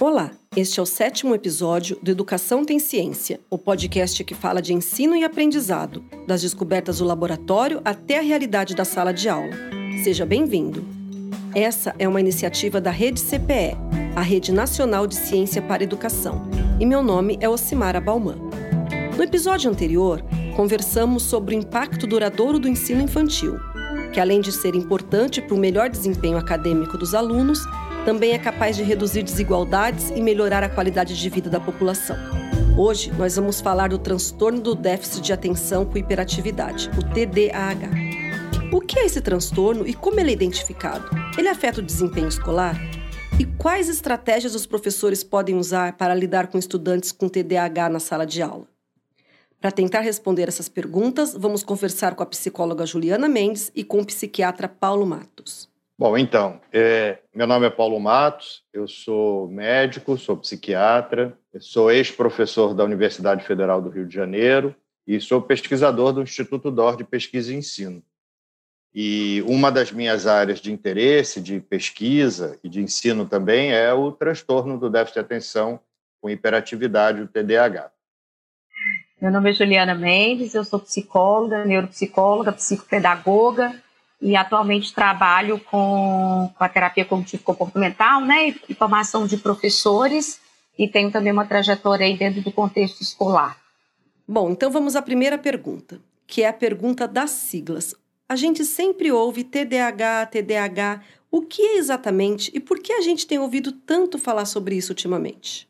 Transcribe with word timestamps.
Olá, 0.00 0.30
este 0.56 0.78
é 0.78 0.82
o 0.82 0.86
sétimo 0.86 1.34
episódio 1.34 1.98
do 2.00 2.08
Educação 2.08 2.64
Tem 2.64 2.78
Ciência, 2.78 3.40
o 3.50 3.58
podcast 3.58 4.22
que 4.22 4.32
fala 4.32 4.62
de 4.62 4.72
ensino 4.72 5.16
e 5.16 5.24
aprendizado, 5.24 6.04
das 6.24 6.40
descobertas 6.40 6.98
do 6.98 7.04
laboratório 7.04 7.80
até 7.84 8.20
a 8.20 8.22
realidade 8.22 8.76
da 8.76 8.84
sala 8.84 9.12
de 9.12 9.28
aula. 9.28 9.50
Seja 10.04 10.24
bem-vindo! 10.24 10.84
Essa 11.52 11.96
é 11.98 12.06
uma 12.06 12.20
iniciativa 12.20 12.80
da 12.80 12.92
Rede 12.92 13.20
CPE, 13.20 13.76
a 14.14 14.20
Rede 14.20 14.52
Nacional 14.52 15.04
de 15.04 15.16
Ciência 15.16 15.60
para 15.60 15.82
Educação, 15.82 16.48
e 16.78 16.86
meu 16.86 17.02
nome 17.02 17.36
é 17.40 17.48
Ocimara 17.48 18.00
Bauman. 18.00 18.38
No 19.16 19.24
episódio 19.24 19.68
anterior, 19.68 20.24
conversamos 20.54 21.24
sobre 21.24 21.56
o 21.56 21.58
impacto 21.58 22.06
duradouro 22.06 22.60
do 22.60 22.68
ensino 22.68 23.02
infantil, 23.02 23.58
que 24.12 24.20
além 24.20 24.40
de 24.40 24.52
ser 24.52 24.76
importante 24.76 25.42
para 25.42 25.56
o 25.56 25.58
melhor 25.58 25.90
desempenho 25.90 26.38
acadêmico 26.38 26.96
dos 26.96 27.16
alunos, 27.16 27.58
também 28.08 28.32
é 28.32 28.38
capaz 28.38 28.74
de 28.74 28.82
reduzir 28.82 29.22
desigualdades 29.22 30.08
e 30.08 30.22
melhorar 30.22 30.62
a 30.62 30.68
qualidade 30.70 31.14
de 31.14 31.28
vida 31.28 31.50
da 31.50 31.60
população. 31.60 32.16
Hoje, 32.74 33.12
nós 33.12 33.36
vamos 33.36 33.60
falar 33.60 33.90
do 33.90 33.98
transtorno 33.98 34.62
do 34.62 34.74
déficit 34.74 35.20
de 35.20 35.30
atenção 35.30 35.84
com 35.84 35.98
hiperatividade, 35.98 36.88
o 36.96 37.02
TDAH. 37.02 37.90
O 38.72 38.80
que 38.80 38.98
é 38.98 39.04
esse 39.04 39.20
transtorno 39.20 39.86
e 39.86 39.92
como 39.92 40.18
ele 40.18 40.30
é 40.30 40.32
identificado? 40.32 41.04
Ele 41.36 41.48
afeta 41.48 41.80
o 41.80 41.84
desempenho 41.84 42.28
escolar? 42.28 42.80
E 43.38 43.44
quais 43.44 43.90
estratégias 43.90 44.54
os 44.54 44.64
professores 44.64 45.22
podem 45.22 45.56
usar 45.56 45.98
para 45.98 46.14
lidar 46.14 46.46
com 46.46 46.56
estudantes 46.56 47.12
com 47.12 47.28
TDAH 47.28 47.90
na 47.90 48.00
sala 48.00 48.24
de 48.24 48.40
aula? 48.40 48.66
Para 49.60 49.70
tentar 49.70 50.00
responder 50.00 50.48
essas 50.48 50.70
perguntas, 50.70 51.34
vamos 51.34 51.62
conversar 51.62 52.14
com 52.14 52.22
a 52.22 52.26
psicóloga 52.26 52.86
Juliana 52.86 53.28
Mendes 53.28 53.70
e 53.74 53.84
com 53.84 54.00
o 54.00 54.06
psiquiatra 54.06 54.66
Paulo 54.66 55.04
Matos. 55.04 55.68
Bom, 56.00 56.16
então, 56.16 56.60
é, 56.72 57.18
meu 57.34 57.44
nome 57.44 57.66
é 57.66 57.70
Paulo 57.70 57.98
Matos, 57.98 58.62
eu 58.72 58.86
sou 58.86 59.48
médico, 59.48 60.16
sou 60.16 60.36
psiquiatra, 60.36 61.36
sou 61.58 61.90
ex-professor 61.90 62.72
da 62.72 62.84
Universidade 62.84 63.44
Federal 63.44 63.82
do 63.82 63.90
Rio 63.90 64.06
de 64.06 64.14
Janeiro 64.14 64.72
e 65.04 65.20
sou 65.20 65.42
pesquisador 65.42 66.12
do 66.12 66.22
Instituto 66.22 66.70
DOR 66.70 66.96
de 66.96 67.02
Pesquisa 67.02 67.52
e 67.52 67.56
Ensino. 67.56 68.00
E 68.94 69.42
uma 69.44 69.72
das 69.72 69.90
minhas 69.90 70.28
áreas 70.28 70.60
de 70.60 70.70
interesse, 70.70 71.40
de 71.40 71.58
pesquisa 71.58 72.56
e 72.62 72.68
de 72.68 72.80
ensino 72.80 73.26
também 73.26 73.72
é 73.72 73.92
o 73.92 74.12
transtorno 74.12 74.78
do 74.78 74.88
déficit 74.88 75.14
de 75.14 75.20
atenção 75.20 75.80
com 76.20 76.30
hiperatividade, 76.30 77.22
o 77.22 77.26
TDAH. 77.26 77.90
Meu 79.20 79.32
nome 79.32 79.50
é 79.50 79.52
Juliana 79.52 79.96
Mendes, 79.96 80.54
eu 80.54 80.62
sou 80.62 80.78
psicóloga, 80.78 81.64
neuropsicóloga, 81.64 82.52
psicopedagoga, 82.52 83.74
e 84.20 84.34
atualmente 84.34 84.94
trabalho 84.94 85.60
com, 85.60 86.50
com 86.56 86.64
a 86.64 86.68
terapia 86.68 87.04
cognitivo-comportamental, 87.04 88.20
né, 88.20 88.54
e 88.68 88.74
formação 88.74 89.26
de 89.26 89.36
professores, 89.36 90.40
e 90.78 90.88
tenho 90.88 91.10
também 91.10 91.32
uma 91.32 91.46
trajetória 91.46 92.06
aí 92.06 92.16
dentro 92.16 92.42
do 92.42 92.52
contexto 92.52 93.00
escolar. 93.00 93.56
Bom, 94.26 94.50
então 94.50 94.70
vamos 94.70 94.94
à 94.94 95.02
primeira 95.02 95.38
pergunta, 95.38 96.00
que 96.26 96.42
é 96.42 96.48
a 96.48 96.52
pergunta 96.52 97.08
das 97.08 97.30
siglas. 97.30 97.94
A 98.28 98.36
gente 98.36 98.64
sempre 98.64 99.10
ouve 99.10 99.42
TDAH, 99.42 100.26
TDAH. 100.26 101.00
O 101.30 101.42
que 101.42 101.62
é 101.62 101.78
exatamente 101.78 102.50
e 102.54 102.60
por 102.60 102.78
que 102.78 102.92
a 102.92 103.00
gente 103.00 103.26
tem 103.26 103.38
ouvido 103.38 103.72
tanto 103.72 104.18
falar 104.18 104.44
sobre 104.44 104.76
isso 104.76 104.92
ultimamente? 104.92 105.68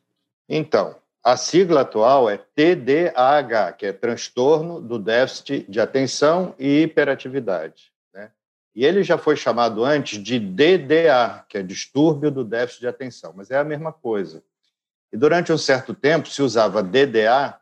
Então, 0.48 0.96
a 1.22 1.36
sigla 1.36 1.82
atual 1.82 2.28
é 2.28 2.36
TDAH, 2.36 3.72
que 3.72 3.86
é 3.86 3.92
transtorno 3.92 4.80
do 4.80 4.98
déficit 4.98 5.66
de 5.68 5.80
atenção 5.80 6.54
e 6.58 6.82
hiperatividade. 6.82 7.92
E 8.78 8.84
ele 8.84 9.02
já 9.02 9.18
foi 9.18 9.34
chamado 9.34 9.84
antes 9.84 10.22
de 10.22 10.38
DDA, 10.38 11.44
que 11.48 11.58
é 11.58 11.62
distúrbio 11.64 12.30
do 12.30 12.44
déficit 12.44 12.82
de 12.82 12.86
atenção, 12.86 13.32
mas 13.34 13.50
é 13.50 13.58
a 13.58 13.64
mesma 13.64 13.92
coisa. 13.92 14.40
E 15.12 15.16
durante 15.16 15.52
um 15.52 15.58
certo 15.58 15.92
tempo 15.92 16.28
se 16.28 16.40
usava 16.40 16.80
DDA, 16.80 17.58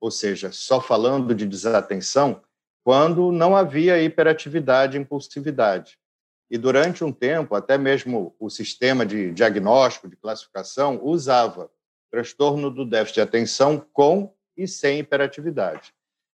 ou 0.00 0.10
seja, 0.10 0.50
só 0.52 0.80
falando 0.80 1.34
de 1.34 1.44
desatenção, 1.44 2.40
quando 2.82 3.30
não 3.30 3.54
havia 3.54 4.02
hiperatividade 4.02 4.96
e 4.96 5.00
impulsividade. 5.02 5.98
E 6.50 6.56
durante 6.56 7.04
um 7.04 7.12
tempo, 7.12 7.54
até 7.54 7.76
mesmo 7.76 8.34
o 8.40 8.48
sistema 8.48 9.04
de 9.04 9.32
diagnóstico, 9.32 10.08
de 10.08 10.16
classificação, 10.16 10.98
usava 11.02 11.70
transtorno 12.10 12.70
do 12.70 12.86
déficit 12.86 13.16
de 13.16 13.20
atenção 13.20 13.86
com 13.92 14.34
e 14.56 14.66
sem 14.66 15.00
hiperatividade. 15.00 15.92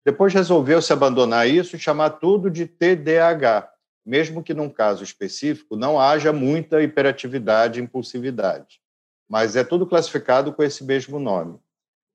Depois 0.03 0.33
resolveu-se 0.33 0.91
abandonar 0.91 1.47
isso 1.47 1.75
e 1.75 1.79
chamar 1.79 2.09
tudo 2.09 2.49
de 2.49 2.65
TDAH, 2.65 3.76
mesmo 4.07 4.41
que 4.41 4.53
num 4.53 4.69
caso 4.69 5.03
específico 5.03 5.75
não 5.75 5.99
haja 5.99 6.31
muita 6.31 6.81
hiperatividade 6.81 7.77
e 7.77 7.83
impulsividade. 7.83 8.79
Mas 9.27 9.57
é 9.57 9.65
tudo 9.65 9.85
classificado 9.85 10.53
com 10.53 10.63
esse 10.63 10.85
mesmo 10.85 11.19
nome. 11.19 11.59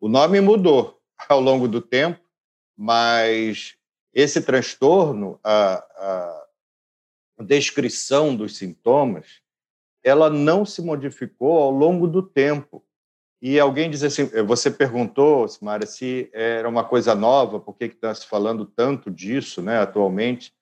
O 0.00 0.08
nome 0.08 0.40
mudou 0.40 0.98
ao 1.28 1.38
longo 1.38 1.68
do 1.68 1.82
tempo, 1.82 2.18
mas 2.74 3.74
esse 4.14 4.40
transtorno, 4.40 5.38
a, 5.44 5.84
a 7.38 7.42
descrição 7.44 8.34
dos 8.34 8.56
sintomas, 8.56 9.42
ela 10.02 10.30
não 10.30 10.64
se 10.64 10.80
modificou 10.80 11.58
ao 11.58 11.70
longo 11.70 12.08
do 12.08 12.22
tempo. 12.22 12.82
E 13.40 13.60
alguém 13.60 13.90
diz 13.90 14.02
assim, 14.02 14.24
você 14.46 14.70
perguntou, 14.70 15.46
Simara, 15.46 15.84
se 15.84 16.30
era 16.32 16.66
uma 16.66 16.84
coisa 16.84 17.14
nova, 17.14 17.60
por 17.60 17.76
que 17.76 17.84
está 17.84 18.14
se 18.14 18.26
falando 18.26 18.64
tanto 18.64 19.10
disso 19.10 19.60
né, 19.60 19.78
atualmente? 19.78 20.54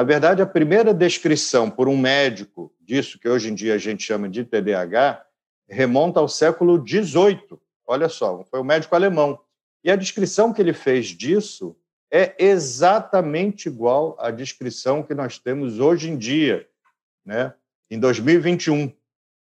Na 0.00 0.04
verdade, 0.04 0.40
a 0.40 0.46
primeira 0.46 0.94
descrição 0.94 1.70
por 1.70 1.86
um 1.86 1.94
médico 1.94 2.72
disso, 2.80 3.18
que 3.18 3.28
hoje 3.28 3.50
em 3.50 3.54
dia 3.54 3.74
a 3.74 3.78
gente 3.78 4.02
chama 4.02 4.30
de 4.30 4.46
TDAH, 4.46 5.22
remonta 5.68 6.20
ao 6.20 6.26
século 6.26 6.82
XVIII. 6.82 7.60
Olha 7.86 8.08
só, 8.08 8.42
foi 8.44 8.60
um 8.60 8.64
médico 8.64 8.94
alemão. 8.94 9.38
E 9.84 9.90
a 9.90 9.96
descrição 9.96 10.54
que 10.54 10.62
ele 10.62 10.72
fez 10.72 11.08
disso 11.08 11.76
é 12.10 12.34
exatamente 12.38 13.68
igual 13.68 14.16
à 14.18 14.30
descrição 14.30 15.02
que 15.02 15.12
nós 15.12 15.38
temos 15.38 15.78
hoje 15.78 16.08
em 16.08 16.16
dia, 16.16 16.66
né? 17.22 17.52
em 17.90 18.00
2021. 18.00 18.90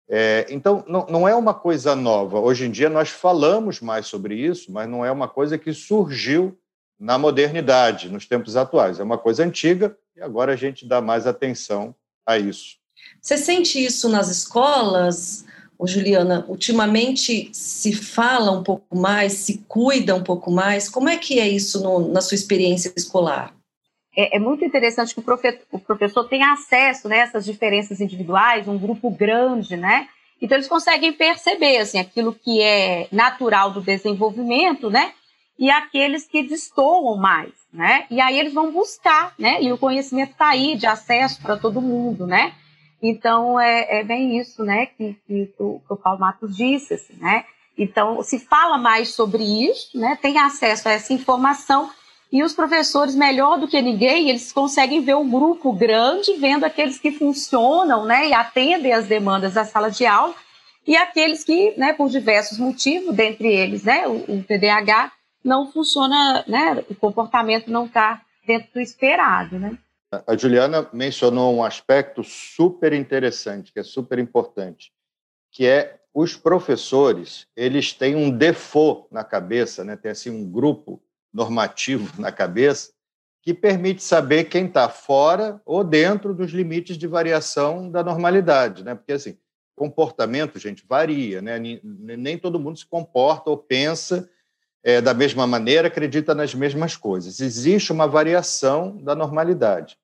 É, 0.07 0.45
então, 0.51 0.85
não, 0.87 1.07
não 1.07 1.27
é 1.27 1.33
uma 1.33 1.55
coisa 1.55 1.95
nova. 1.95 2.39
Hoje 2.39 2.65
em 2.65 2.69
dia 2.69 2.87
nós 2.87 3.09
falamos 3.09 3.81
mais 3.81 4.05
sobre 4.05 4.35
isso, 4.35 4.71
mas 4.71 4.87
não 4.87 5.03
é 5.03 5.11
uma 5.11 5.27
coisa 5.27 5.57
que 5.57 5.73
surgiu 5.73 6.55
na 6.99 7.17
modernidade, 7.17 8.09
nos 8.09 8.25
tempos 8.25 8.55
atuais. 8.55 8.99
É 8.99 9.03
uma 9.03 9.17
coisa 9.17 9.43
antiga 9.43 9.97
e 10.15 10.21
agora 10.21 10.53
a 10.53 10.55
gente 10.55 10.87
dá 10.87 11.01
mais 11.01 11.27
atenção 11.27 11.93
a 12.25 12.37
isso. 12.37 12.77
Você 13.21 13.37
sente 13.37 13.83
isso 13.83 14.09
nas 14.09 14.29
escolas, 14.29 15.45
Ô, 15.77 15.85
Juliana? 15.85 16.45
Ultimamente 16.47 17.49
se 17.53 17.93
fala 17.93 18.51
um 18.51 18.63
pouco 18.63 18.97
mais, 18.97 19.33
se 19.33 19.63
cuida 19.67 20.15
um 20.15 20.23
pouco 20.23 20.49
mais. 20.49 20.89
Como 20.89 21.09
é 21.09 21.17
que 21.17 21.39
é 21.39 21.47
isso 21.47 21.83
no, 21.83 22.11
na 22.11 22.21
sua 22.21 22.35
experiência 22.35 22.93
escolar? 22.95 23.53
É, 24.15 24.37
é 24.37 24.39
muito 24.39 24.63
interessante 24.63 25.13
que 25.13 25.19
o, 25.19 25.23
profe, 25.23 25.59
o 25.71 25.79
professor 25.79 26.23
tenha 26.23 26.53
acesso 26.53 27.09
né, 27.09 27.19
a 27.19 27.23
essas 27.23 27.43
diferenças 27.43 27.99
individuais, 27.99 28.67
um 28.67 28.77
grupo 28.77 29.09
grande, 29.09 29.75
né? 29.75 30.07
Então 30.41 30.57
eles 30.57 30.67
conseguem 30.67 31.11
perceber 31.11 31.77
assim, 31.77 31.99
aquilo 31.99 32.33
que 32.33 32.61
é 32.61 33.07
natural 33.11 33.71
do 33.71 33.81
desenvolvimento, 33.81 34.89
né? 34.89 35.13
E 35.57 35.69
aqueles 35.69 36.27
que 36.27 36.43
destoam 36.43 37.17
mais, 37.17 37.51
né? 37.71 38.05
E 38.09 38.19
aí 38.19 38.37
eles 38.37 38.53
vão 38.53 38.71
buscar, 38.71 39.33
né? 39.39 39.61
E 39.61 39.71
o 39.71 39.77
conhecimento 39.77 40.31
está 40.31 40.49
aí, 40.49 40.75
de 40.75 40.85
acesso 40.85 41.41
para 41.41 41.57
todo 41.57 41.81
mundo, 41.81 42.27
né? 42.27 42.53
Então, 43.01 43.59
é, 43.59 43.99
é 43.99 44.03
bem 44.03 44.37
isso, 44.37 44.63
né, 44.63 44.87
que, 44.87 45.15
que, 45.27 45.53
o, 45.59 45.79
que 45.85 45.93
o 45.93 45.97
Paulo 45.97 46.19
Matos 46.19 46.55
disse, 46.55 46.95
assim, 46.95 47.15
né? 47.17 47.45
Então, 47.77 48.23
se 48.23 48.39
fala 48.39 48.77
mais 48.77 49.09
sobre 49.09 49.43
isso, 49.43 49.97
né? 49.97 50.17
Tem 50.21 50.37
acesso 50.37 50.87
a 50.87 50.91
essa 50.91 51.13
informação 51.13 51.89
e 52.31 52.43
os 52.43 52.53
professores, 52.53 53.15
melhor 53.15 53.59
do 53.59 53.67
que 53.67 53.81
ninguém, 53.81 54.29
eles 54.29 54.51
conseguem 54.51 55.01
ver 55.01 55.15
um 55.15 55.29
grupo 55.29 55.71
grande, 55.71 56.33
vendo 56.33 56.65
aqueles 56.65 56.97
que 56.97 57.11
funcionam, 57.11 58.05
né? 58.05 58.29
E 58.29 58.33
atendem 58.33 58.91
às 58.91 59.05
demandas 59.05 59.53
da 59.53 59.65
sala 59.65 59.91
de 59.91 60.05
aula 60.05 60.33
e 60.87 60.95
aqueles 60.95 61.43
que, 61.43 61.73
né, 61.77 61.93
por 61.93 62.09
diversos 62.09 62.57
motivos, 62.57 63.15
dentre 63.15 63.47
eles, 63.47 63.83
né, 63.83 64.07
o, 64.07 64.17
o 64.27 64.43
TDAH, 64.43 65.11
não 65.45 65.71
funciona, 65.71 66.43
né? 66.47 66.83
O 66.89 66.95
comportamento 66.95 67.69
não 67.69 67.85
está 67.85 68.23
dentro 68.47 68.73
do 68.73 68.79
esperado, 68.81 69.59
né? 69.59 69.77
A 70.25 70.35
Juliana 70.35 70.89
mencionou 70.91 71.53
um 71.55 71.63
aspecto 71.63 72.23
super 72.23 72.93
interessante, 72.93 73.71
que 73.71 73.79
é 73.79 73.83
super 73.83 74.17
importante, 74.17 74.91
que 75.51 75.67
é 75.67 75.99
os 76.13 76.35
professores, 76.35 77.45
eles 77.55 77.93
têm 77.93 78.15
um 78.15 78.31
default 78.31 79.07
na 79.11 79.23
cabeça, 79.23 79.83
né? 79.83 79.95
Tem 79.95 80.11
assim 80.11 80.31
um 80.31 80.49
grupo 80.49 81.01
normativo 81.31 82.19
na 82.19 82.31
cabeça 82.31 82.91
que 83.41 83.53
permite 83.53 84.01
saber 84.01 84.45
quem 84.45 84.65
está 84.65 84.89
fora 84.89 85.61
ou 85.65 85.83
dentro 85.83 86.33
dos 86.33 86.51
limites 86.51 86.97
de 86.97 87.05
variação 87.05 87.91
da 87.91 88.01
normalidade, 88.01 88.83
né? 88.83 88.95
Porque 88.95 89.11
assim, 89.11 89.37
comportamento, 89.75 90.57
gente, 90.57 90.83
varia, 90.87 91.41
né? 91.41 91.59
Nem 91.83 92.37
todo 92.37 92.59
mundo 92.59 92.79
se 92.79 92.85
comporta 92.85 93.51
ou 93.51 93.57
pensa 93.57 94.27
é, 94.85 95.01
da 95.01 95.15
mesma 95.15 95.47
maneira, 95.47 95.87
acredita 95.87 96.35
nas 96.35 96.53
mesmas 96.53 96.95
coisas. 96.95 97.39
Existe 97.39 97.91
uma 97.91 98.07
variação 98.07 98.95
da 98.97 99.15
normalidade. 99.15 99.97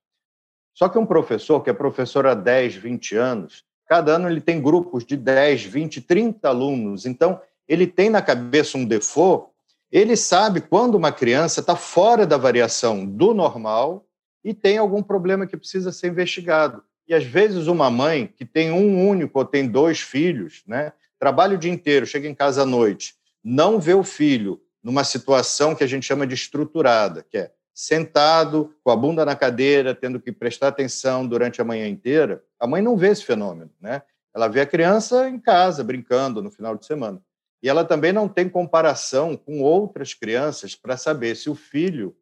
Só 0.74 0.89
que 0.89 0.98
um 0.98 1.06
professor, 1.06 1.62
que 1.62 1.69
é 1.69 1.74
professor 1.74 2.25
há 2.25 2.33
10, 2.33 2.78
20 2.78 3.16
anos, 3.16 3.63
cada 3.86 4.16
ano 4.16 4.28
ele 4.28 4.42
tem 4.42 4.60
grupos 4.60 5.06
de 5.06 5.16
10, 5.16 5.66
20, 5.66 6.01
30 6.01 6.50
alunos. 6.50 7.06
Então, 7.06 7.39
ele 7.68 7.86
tem 7.86 8.10
na 8.10 8.24
cabeça 8.24 8.75
um 8.75 8.83
default, 8.83 9.51
ele 9.92 10.16
sabe 10.16 10.62
quando 10.62 10.95
uma 10.95 11.12
criança 11.12 11.60
está 11.60 11.75
fora 11.75 12.25
da 12.25 12.38
variação 12.38 13.06
do 13.06 13.36
normal 13.36 14.07
e 14.44 14.51
tem 14.51 14.80
algum 14.80 15.04
problema 15.04 15.45
que 15.45 15.56
precisa 15.56 15.92
ser 15.92 16.07
investigado. 16.07 16.83
E 17.07 17.13
às 17.13 17.24
vezes 17.24 17.68
uma 17.68 17.92
mãe 17.92 18.25
que 18.36 18.45
tem 18.45 18.72
um 18.72 19.07
único 19.07 19.38
ou 19.38 19.45
tem 19.45 19.68
dois 19.68 20.00
filhos, 20.00 20.63
né, 20.66 20.92
trabalha 21.19 21.56
o 21.56 21.60
dia 21.60 21.72
inteiro, 21.72 22.07
chega 22.07 22.28
em 22.28 22.33
casa 22.33 22.63
à 22.63 22.66
noite, 22.66 23.13
não 23.44 23.80
vê 23.80 23.94
o 23.94 24.04
filho 24.04 24.60
numa 24.83 25.04
situação 25.04 25.75
que 25.75 25.83
a 25.83 25.88
gente 25.88 26.06
chama 26.06 26.25
de 26.25 26.33
estruturada, 26.33 27.25
que 27.30 27.38
é 27.38 27.51
sentado, 27.74 28.75
com 28.83 28.92
a 28.92 28.95
bunda 28.95 29.25
na 29.25 29.36
cadeira, 29.36 29.95
tendo 29.95 30.19
que 30.19 30.31
prestar 30.31 30.68
atenção 30.68 31.25
durante 31.25 31.62
a 31.62 31.66
manhã 31.66 31.88
inteira, 31.88 32.44
a 32.60 32.68
mãe 32.68 32.81
não 32.81 32.98
vê 32.98 33.10
esse 33.10 33.24
fenômeno, 33.24 33.72
né? 33.80 34.01
Ela 34.33 34.48
vê 34.48 34.62
a 34.62 34.66
criança 34.66 35.30
em 35.30 35.39
casa, 35.39 35.83
brincando 35.83 36.42
no 36.42 36.51
final 36.51 36.75
de 36.75 36.86
semana. 36.86 37.22
E 37.62 37.69
ela 37.69 37.86
também 37.86 38.12
não 38.12 38.28
tem 38.28 38.50
comparação 38.50 39.36
com 39.36 39.62
outras 39.62 40.13
crianças 40.13 40.75
para 40.75 40.98
saber 40.98 41.36
se 41.36 41.50
o 41.50 41.56
filho 41.56 42.16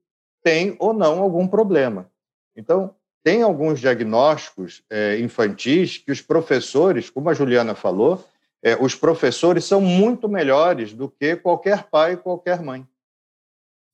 tem 0.43 0.75
ou 0.79 0.93
não 0.93 1.21
algum 1.21 1.47
problema. 1.47 2.09
Então, 2.55 2.95
tem 3.23 3.41
alguns 3.41 3.79
diagnósticos 3.79 4.83
é, 4.89 5.19
infantis 5.19 5.97
que 5.97 6.11
os 6.11 6.21
professores, 6.21 7.09
como 7.09 7.29
a 7.29 7.33
Juliana 7.33 7.75
falou, 7.75 8.25
é, 8.63 8.77
os 8.79 8.95
professores 8.95 9.65
são 9.65 9.81
muito 9.81 10.27
melhores 10.27 10.93
do 10.93 11.09
que 11.09 11.35
qualquer 11.35 11.83
pai 11.83 12.13
e 12.13 12.17
qualquer 12.17 12.61
mãe. 12.61 12.85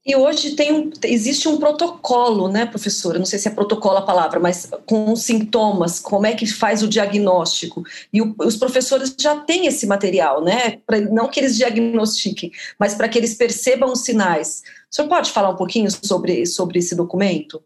E 0.07 0.15
hoje 0.15 0.55
tem 0.55 0.71
um, 0.71 0.91
existe 1.03 1.47
um 1.47 1.57
protocolo, 1.57 2.47
né, 2.47 2.67
professora? 2.67 3.17
Não 3.17 3.25
sei 3.25 3.39
se 3.39 3.47
é 3.47 3.51
protocolo 3.51 3.97
a 3.97 4.03
palavra, 4.03 4.39
mas 4.39 4.69
com 4.85 5.15
sintomas, 5.15 5.99
como 5.99 6.27
é 6.27 6.35
que 6.35 6.45
faz 6.45 6.83
o 6.83 6.87
diagnóstico? 6.87 7.83
E 8.13 8.21
o, 8.21 8.35
os 8.37 8.55
professores 8.55 9.15
já 9.19 9.39
têm 9.39 9.65
esse 9.65 9.87
material, 9.87 10.43
né? 10.43 10.77
Pra, 10.85 11.01
não 11.01 11.27
que 11.27 11.39
eles 11.39 11.57
diagnostiquem, 11.57 12.51
mas 12.79 12.93
para 12.93 13.09
que 13.09 13.17
eles 13.17 13.33
percebam 13.33 13.91
os 13.91 14.01
sinais. 14.01 14.61
O 14.91 14.95
senhor 14.95 15.07
pode 15.07 15.31
falar 15.31 15.49
um 15.49 15.55
pouquinho 15.55 15.89
sobre, 15.89 16.45
sobre 16.45 16.77
esse 16.77 16.95
documento? 16.95 17.63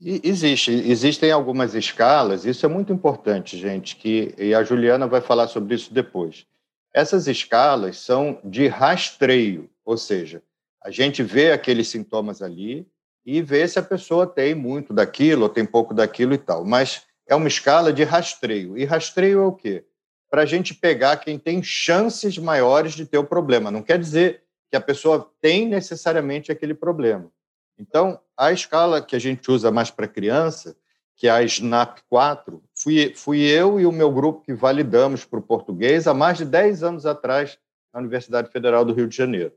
Existe, 0.00 0.70
existem 0.70 1.30
algumas 1.30 1.74
escalas, 1.74 2.44
isso 2.44 2.66
é 2.66 2.68
muito 2.68 2.92
importante, 2.92 3.56
gente, 3.56 3.96
que, 3.96 4.34
e 4.36 4.54
a 4.54 4.62
Juliana 4.62 5.06
vai 5.06 5.20
falar 5.20 5.48
sobre 5.48 5.74
isso 5.74 5.94
depois. 5.94 6.46
Essas 6.92 7.26
escalas 7.26 7.98
são 7.98 8.38
de 8.44 8.66
rastreio, 8.66 9.70
ou 9.84 9.96
seja, 9.96 10.42
a 10.82 10.90
gente 10.90 11.22
vê 11.22 11.52
aqueles 11.52 11.88
sintomas 11.88 12.42
ali 12.42 12.86
e 13.24 13.40
vê 13.40 13.66
se 13.66 13.78
a 13.78 13.82
pessoa 13.82 14.26
tem 14.26 14.54
muito 14.54 14.92
daquilo 14.92 15.44
ou 15.44 15.48
tem 15.48 15.64
pouco 15.64 15.94
daquilo 15.94 16.34
e 16.34 16.38
tal, 16.38 16.64
mas 16.64 17.02
é 17.26 17.34
uma 17.34 17.48
escala 17.48 17.92
de 17.92 18.04
rastreio. 18.04 18.76
E 18.76 18.84
rastreio 18.84 19.40
é 19.40 19.46
o 19.46 19.52
quê? 19.52 19.84
Para 20.30 20.42
a 20.42 20.46
gente 20.46 20.74
pegar 20.74 21.16
quem 21.16 21.38
tem 21.38 21.62
chances 21.62 22.36
maiores 22.36 22.92
de 22.92 23.06
ter 23.06 23.18
o 23.18 23.24
problema. 23.24 23.70
Não 23.70 23.82
quer 23.82 23.98
dizer 23.98 24.42
que 24.70 24.76
a 24.76 24.80
pessoa 24.80 25.30
tem 25.40 25.66
necessariamente 25.66 26.52
aquele 26.52 26.74
problema. 26.74 27.30
Então, 27.78 28.20
a 28.36 28.52
escala 28.52 29.02
que 29.02 29.16
a 29.16 29.18
gente 29.18 29.50
usa 29.50 29.70
mais 29.70 29.90
para 29.90 30.08
criança, 30.08 30.76
que 31.16 31.26
é 31.28 31.30
a 31.30 31.42
SNAP 31.42 32.00
4, 32.08 32.62
fui, 32.74 33.14
fui 33.14 33.40
eu 33.42 33.78
e 33.80 33.86
o 33.86 33.92
meu 33.92 34.10
grupo 34.10 34.42
que 34.42 34.52
validamos 34.52 35.24
para 35.24 35.38
o 35.38 35.42
português 35.42 36.06
há 36.06 36.14
mais 36.14 36.38
de 36.38 36.44
10 36.44 36.82
anos 36.82 37.06
atrás 37.06 37.58
na 37.92 38.00
Universidade 38.00 38.50
Federal 38.50 38.84
do 38.84 38.92
Rio 38.92 39.06
de 39.06 39.16
Janeiro. 39.16 39.52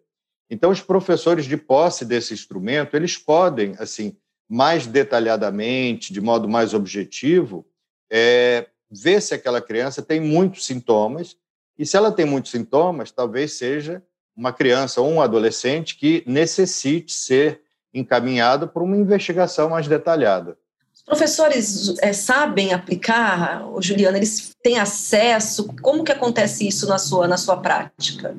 Então, 0.49 0.71
os 0.71 0.81
professores 0.81 1.45
de 1.45 1.57
posse 1.57 2.05
desse 2.05 2.33
instrumento, 2.33 2.95
eles 2.95 3.17
podem, 3.17 3.75
assim, 3.79 4.15
mais 4.47 4.87
detalhadamente, 4.87 6.13
de 6.13 6.21
modo 6.21 6.47
mais 6.47 6.73
objetivo, 6.73 7.67
é, 8.09 8.67
ver 8.89 9.21
se 9.21 9.33
aquela 9.33 9.61
criança 9.61 10.01
tem 10.01 10.21
muitos 10.21 10.65
sintomas, 10.65 11.35
e 11.77 11.85
se 11.85 11.97
ela 11.97 12.11
tem 12.11 12.25
muitos 12.25 12.51
sintomas, 12.51 13.11
talvez 13.11 13.53
seja 13.53 14.01
uma 14.35 14.53
criança 14.53 15.01
ou 15.01 15.09
um 15.09 15.21
adolescente 15.21 15.97
que 15.97 16.23
necessite 16.25 17.11
ser 17.11 17.61
encaminhado 17.93 18.67
para 18.67 18.83
uma 18.83 18.97
investigação 18.97 19.69
mais 19.69 19.87
detalhada. 19.87 20.57
Os 20.93 21.03
professores 21.03 21.95
é, 21.99 22.11
sabem 22.11 22.73
aplicar, 22.73 23.63
Juliana? 23.79 24.17
Eles 24.17 24.55
têm 24.61 24.79
acesso? 24.79 25.73
Como 25.81 26.03
que 26.03 26.11
acontece 26.11 26.67
isso 26.67 26.87
na 26.87 26.97
sua, 26.97 27.27
na 27.27 27.37
sua 27.37 27.57
prática? 27.57 28.35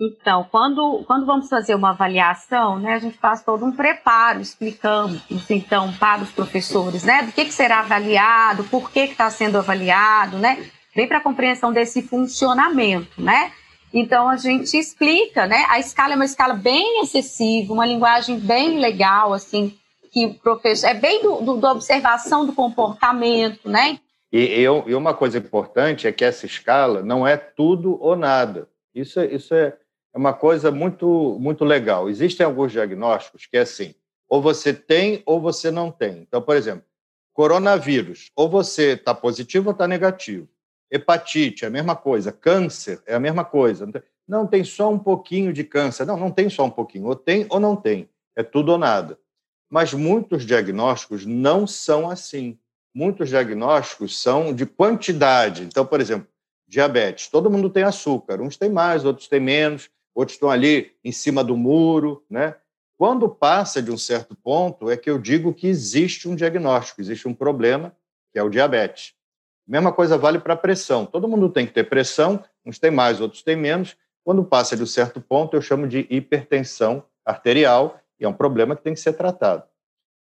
Então, 0.00 0.46
quando, 0.50 1.02
quando 1.06 1.24
vamos 1.24 1.48
fazer 1.48 1.74
uma 1.74 1.90
avaliação, 1.90 2.78
né, 2.78 2.94
a 2.94 2.98
gente 2.98 3.16
faz 3.16 3.42
todo 3.42 3.64
um 3.64 3.72
preparo, 3.72 4.40
explicando, 4.40 5.20
então, 5.48 5.92
para 5.94 6.22
os 6.22 6.30
professores, 6.30 7.02
né, 7.02 7.22
do 7.22 7.32
que, 7.32 7.46
que 7.46 7.54
será 7.54 7.80
avaliado, 7.80 8.64
por 8.64 8.90
que 8.90 9.00
está 9.00 9.30
sendo 9.30 9.56
avaliado, 9.56 10.36
né, 10.36 10.66
vem 10.94 11.08
para 11.08 11.18
a 11.18 11.22
compreensão 11.22 11.72
desse 11.72 12.02
funcionamento, 12.02 13.20
né, 13.20 13.52
então 13.92 14.28
a 14.28 14.36
gente 14.36 14.76
explica, 14.76 15.46
né? 15.46 15.64
A 15.68 15.78
escala 15.78 16.12
é 16.12 16.16
uma 16.16 16.24
escala 16.24 16.54
bem 16.54 17.00
acessível, 17.00 17.74
uma 17.74 17.86
linguagem 17.86 18.38
bem 18.38 18.78
legal, 18.78 19.32
assim, 19.32 19.76
que 20.12 20.26
o 20.26 20.34
professor 20.34 20.88
é 20.88 20.94
bem 20.94 21.22
do, 21.22 21.40
do 21.42 21.56
da 21.56 21.72
observação 21.72 22.46
do 22.46 22.52
comportamento, 22.52 23.68
né? 23.68 23.98
E, 24.32 24.60
eu, 24.60 24.84
e 24.86 24.94
uma 24.94 25.14
coisa 25.14 25.38
importante 25.38 26.06
é 26.06 26.12
que 26.12 26.24
essa 26.24 26.46
escala 26.46 27.02
não 27.02 27.26
é 27.26 27.36
tudo 27.36 27.96
ou 28.02 28.16
nada. 28.16 28.68
Isso, 28.94 29.20
isso 29.22 29.54
é, 29.54 29.76
é 30.14 30.18
uma 30.18 30.32
coisa 30.32 30.70
muito, 30.70 31.36
muito 31.40 31.64
legal. 31.64 32.08
Existem 32.08 32.44
alguns 32.44 32.72
diagnósticos 32.72 33.46
que 33.46 33.56
é 33.56 33.60
assim: 33.60 33.94
ou 34.28 34.42
você 34.42 34.72
tem 34.74 35.22
ou 35.24 35.40
você 35.40 35.70
não 35.70 35.90
tem. 35.90 36.22
Então, 36.22 36.42
por 36.42 36.56
exemplo, 36.56 36.84
coronavírus, 37.32 38.30
ou 38.34 38.48
você 38.48 38.92
está 38.92 39.14
positivo 39.14 39.68
ou 39.68 39.72
está 39.72 39.86
negativo. 39.86 40.48
Hepatite 40.90 41.64
é 41.64 41.68
a 41.68 41.70
mesma 41.70 41.96
coisa, 41.96 42.30
câncer 42.30 43.02
é 43.06 43.14
a 43.14 43.20
mesma 43.20 43.44
coisa. 43.44 43.88
Não 44.26 44.46
tem 44.46 44.64
só 44.64 44.90
um 44.90 44.98
pouquinho 44.98 45.52
de 45.52 45.64
câncer. 45.64 46.04
Não, 46.04 46.16
não 46.16 46.30
tem 46.30 46.48
só 46.48 46.64
um 46.64 46.70
pouquinho. 46.70 47.06
Ou 47.06 47.16
tem 47.16 47.46
ou 47.48 47.60
não 47.60 47.76
tem. 47.76 48.08
É 48.34 48.42
tudo 48.42 48.72
ou 48.72 48.78
nada. 48.78 49.18
Mas 49.70 49.92
muitos 49.92 50.44
diagnósticos 50.44 51.24
não 51.26 51.66
são 51.66 52.08
assim. 52.10 52.58
Muitos 52.94 53.28
diagnósticos 53.28 54.20
são 54.20 54.54
de 54.54 54.66
quantidade. 54.66 55.64
Então, 55.64 55.84
por 55.84 56.00
exemplo, 56.00 56.28
diabetes. 56.66 57.28
Todo 57.28 57.50
mundo 57.50 57.70
tem 57.70 57.82
açúcar. 57.82 58.40
Uns 58.40 58.56
têm 58.56 58.70
mais, 58.70 59.04
outros 59.04 59.28
têm 59.28 59.40
menos. 59.40 59.90
Outros 60.14 60.36
estão 60.36 60.50
ali 60.50 60.92
em 61.04 61.12
cima 61.12 61.44
do 61.44 61.56
muro, 61.56 62.24
né? 62.30 62.56
Quando 62.98 63.28
passa 63.28 63.82
de 63.82 63.90
um 63.90 63.98
certo 63.98 64.34
ponto, 64.34 64.90
é 64.90 64.96
que 64.96 65.10
eu 65.10 65.18
digo 65.18 65.52
que 65.52 65.66
existe 65.66 66.26
um 66.26 66.34
diagnóstico, 66.34 67.02
existe 67.02 67.28
um 67.28 67.34
problema, 67.34 67.94
que 68.32 68.38
é 68.38 68.42
o 68.42 68.48
diabetes. 68.48 69.12
Mesma 69.66 69.92
coisa 69.92 70.16
vale 70.16 70.38
para 70.38 70.54
a 70.54 70.56
pressão. 70.56 71.04
Todo 71.04 71.26
mundo 71.26 71.48
tem 71.48 71.66
que 71.66 71.72
ter 71.72 71.88
pressão, 71.88 72.42
uns 72.64 72.78
têm 72.78 72.90
mais, 72.90 73.20
outros 73.20 73.42
têm 73.42 73.56
menos. 73.56 73.96
Quando 74.24 74.44
passa 74.44 74.76
de 74.76 74.82
um 74.82 74.86
certo 74.86 75.20
ponto, 75.20 75.56
eu 75.56 75.62
chamo 75.62 75.88
de 75.88 76.06
hipertensão 76.08 77.02
arterial, 77.24 78.00
e 78.18 78.24
é 78.24 78.28
um 78.28 78.32
problema 78.32 78.76
que 78.76 78.82
tem 78.82 78.94
que 78.94 79.00
ser 79.00 79.12
tratado. 79.12 79.64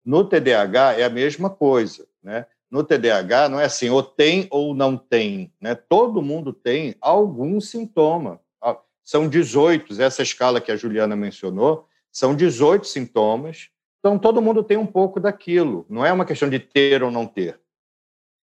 No 0.04 0.24
TDAH 0.24 0.94
é 0.94 1.04
a 1.04 1.10
mesma 1.10 1.50
coisa, 1.50 2.08
né? 2.24 2.46
No 2.70 2.84
TDAH 2.84 3.50
não 3.50 3.60
é 3.60 3.66
assim, 3.66 3.90
ou 3.90 4.04
tem 4.04 4.48
ou 4.50 4.74
não 4.74 4.98
tem, 4.98 5.54
né? 5.62 5.76
Todo 5.76 6.22
mundo 6.22 6.52
tem 6.52 6.96
algum 7.00 7.62
sintoma. 7.62 8.42
Ah, 8.62 8.78
são 9.04 9.30
18, 9.30 10.02
essa 10.02 10.22
escala 10.22 10.60
que 10.60 10.72
a 10.72 10.76
Juliana 10.76 11.16
mencionou, 11.16 11.88
são 12.12 12.36
18 12.36 12.88
sintomas. 12.88 13.70
Então 14.00 14.18
todo 14.18 14.42
mundo 14.42 14.64
tem 14.64 14.78
um 14.78 14.86
pouco 14.86 15.20
daquilo, 15.20 15.86
não 15.90 16.06
é 16.06 16.12
uma 16.12 16.26
questão 16.26 16.50
de 16.50 16.60
ter 16.60 17.04
ou 17.04 17.12
não 17.12 17.26
ter. 17.26 17.60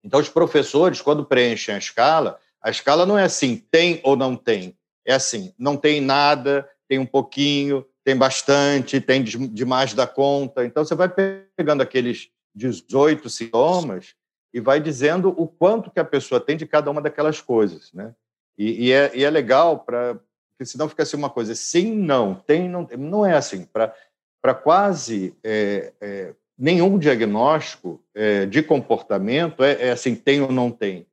Então, 0.03 0.19
os 0.19 0.29
professores, 0.29 1.01
quando 1.01 1.25
preenchem 1.25 1.75
a 1.75 1.77
escala, 1.77 2.39
a 2.61 2.69
escala 2.69 3.05
não 3.05 3.17
é 3.17 3.23
assim, 3.23 3.63
tem 3.71 3.99
ou 4.03 4.15
não 4.15 4.35
tem. 4.35 4.77
É 5.05 5.13
assim, 5.13 5.53
não 5.57 5.77
tem 5.77 6.01
nada, 6.01 6.67
tem 6.87 6.99
um 6.99 7.05
pouquinho, 7.05 7.85
tem 8.03 8.15
bastante, 8.15 8.99
tem 8.99 9.23
demais 9.23 9.93
da 9.93 10.05
conta. 10.05 10.65
Então, 10.65 10.83
você 10.83 10.95
vai 10.95 11.09
pegando 11.55 11.81
aqueles 11.81 12.29
18 12.53 13.29
sintomas 13.29 14.15
e 14.53 14.59
vai 14.59 14.79
dizendo 14.79 15.29
o 15.29 15.47
quanto 15.47 15.89
que 15.89 15.99
a 15.99 16.05
pessoa 16.05 16.39
tem 16.39 16.55
de 16.55 16.67
cada 16.67 16.91
uma 16.91 17.01
daquelas 17.01 17.41
coisas, 17.41 17.91
né? 17.91 18.13
E, 18.57 18.87
e, 18.87 18.91
é, 18.91 19.11
e 19.15 19.23
é, 19.23 19.29
legal 19.29 19.79
para 19.79 20.19
porque 20.51 20.65
senão 20.65 20.87
fica 20.87 21.01
assim 21.01 21.17
uma 21.17 21.31
coisa 21.31 21.55
sim 21.55 21.95
não 21.95 22.35
tem 22.35 22.69
não 22.69 22.87
não 22.95 23.25
é 23.25 23.33
assim 23.35 23.65
para 23.65 24.53
quase 24.53 25.35
é, 25.43 25.91
é, 25.99 26.35
nenhum 26.57 26.97
diagnóstico 26.97 28.03
é, 28.13 28.45
de 28.45 28.61
comportamento 28.61 29.63
é, 29.63 29.87
é, 29.87 29.91
assim, 29.91 30.15
tem 30.15 30.41
ou 30.41 30.51
não 30.51 30.71
tem. 30.71 31.07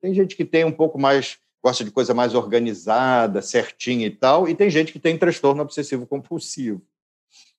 Tem 0.00 0.14
gente 0.14 0.36
que 0.36 0.44
tem 0.44 0.64
um 0.64 0.72
pouco 0.72 0.98
mais, 0.98 1.38
gosta 1.62 1.84
de 1.84 1.90
coisa 1.90 2.14
mais 2.14 2.34
organizada, 2.34 3.42
certinha 3.42 4.06
e 4.06 4.10
tal, 4.10 4.48
e 4.48 4.54
tem 4.54 4.70
gente 4.70 4.92
que 4.92 4.98
tem 4.98 5.18
transtorno 5.18 5.62
obsessivo 5.62 6.06
compulsivo, 6.06 6.82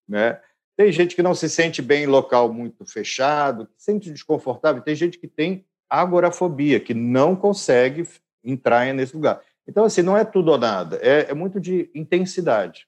né? 0.08 0.40
Tem 0.76 0.92
gente 0.92 1.16
que 1.16 1.22
não 1.22 1.36
se 1.36 1.48
sente 1.50 1.82
bem 1.82 2.04
em 2.04 2.08
local 2.08 2.52
muito 2.52 2.86
fechado, 2.86 3.68
se 3.78 3.86
sente 3.86 4.10
desconfortável, 4.10 4.82
tem 4.82 4.96
gente 4.96 5.20
que 5.20 5.28
tem 5.28 5.66
agorafobia, 5.90 6.80
que 6.80 6.94
não 6.94 7.36
consegue 7.36 8.08
entrar 8.44 8.92
nesse 8.94 9.14
lugar. 9.14 9.42
Então, 9.68 9.84
assim, 9.84 10.02
não 10.02 10.18
é 10.18 10.26
tudo 10.26 10.52
ou 10.52 10.58
nada, 10.58 10.98
é, 11.02 11.30
é 11.30 11.34
muito 11.34 11.60
de 11.60 11.92
intensidade. 11.94 12.88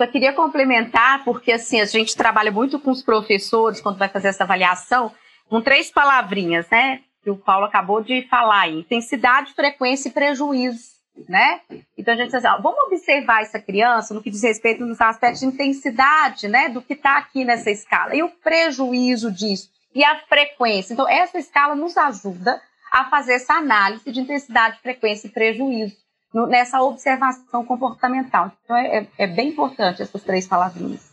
Só 0.00 0.06
queria 0.06 0.32
complementar, 0.32 1.22
porque 1.24 1.52
assim, 1.52 1.78
a 1.78 1.84
gente 1.84 2.16
trabalha 2.16 2.50
muito 2.50 2.80
com 2.80 2.90
os 2.90 3.02
professores 3.02 3.82
quando 3.82 3.98
vai 3.98 4.08
fazer 4.08 4.28
essa 4.28 4.44
avaliação, 4.44 5.12
com 5.46 5.60
três 5.60 5.90
palavrinhas, 5.90 6.66
né? 6.70 7.00
que 7.22 7.28
o 7.28 7.36
Paulo 7.36 7.66
acabou 7.66 8.02
de 8.02 8.26
falar 8.28 8.62
aí, 8.62 8.78
intensidade, 8.78 9.52
frequência 9.52 10.08
e 10.08 10.12
prejuízo, 10.12 10.92
né? 11.28 11.60
Então 11.98 12.14
a 12.14 12.16
gente 12.16 12.28
diz 12.28 12.36
assim, 12.36 12.46
ó, 12.46 12.62
vamos 12.62 12.84
observar 12.84 13.42
essa 13.42 13.60
criança 13.60 14.14
no 14.14 14.22
que 14.22 14.30
diz 14.30 14.42
respeito 14.42 14.86
nos 14.86 15.02
aspectos 15.02 15.40
de 15.40 15.46
intensidade, 15.46 16.48
né, 16.48 16.70
do 16.70 16.80
que 16.80 16.94
está 16.94 17.18
aqui 17.18 17.44
nessa 17.44 17.70
escala 17.70 18.16
e 18.16 18.22
o 18.22 18.30
prejuízo 18.30 19.30
disso 19.30 19.68
e 19.94 20.02
a 20.02 20.18
frequência. 20.20 20.94
Então 20.94 21.06
essa 21.06 21.38
escala 21.38 21.74
nos 21.74 21.94
ajuda 21.98 22.58
a 22.90 23.04
fazer 23.10 23.34
essa 23.34 23.52
análise 23.52 24.10
de 24.10 24.18
intensidade, 24.18 24.80
frequência 24.80 25.26
e 25.26 25.30
prejuízo 25.30 25.94
no, 26.32 26.46
nessa 26.46 26.82
observação 26.82 27.64
comportamental. 27.64 28.52
Então 28.64 28.76
é, 28.76 29.06
é, 29.18 29.26
bem 29.26 29.48
importante 29.48 30.02
essas 30.02 30.22
três 30.22 30.46
palavrinhas. 30.46 31.10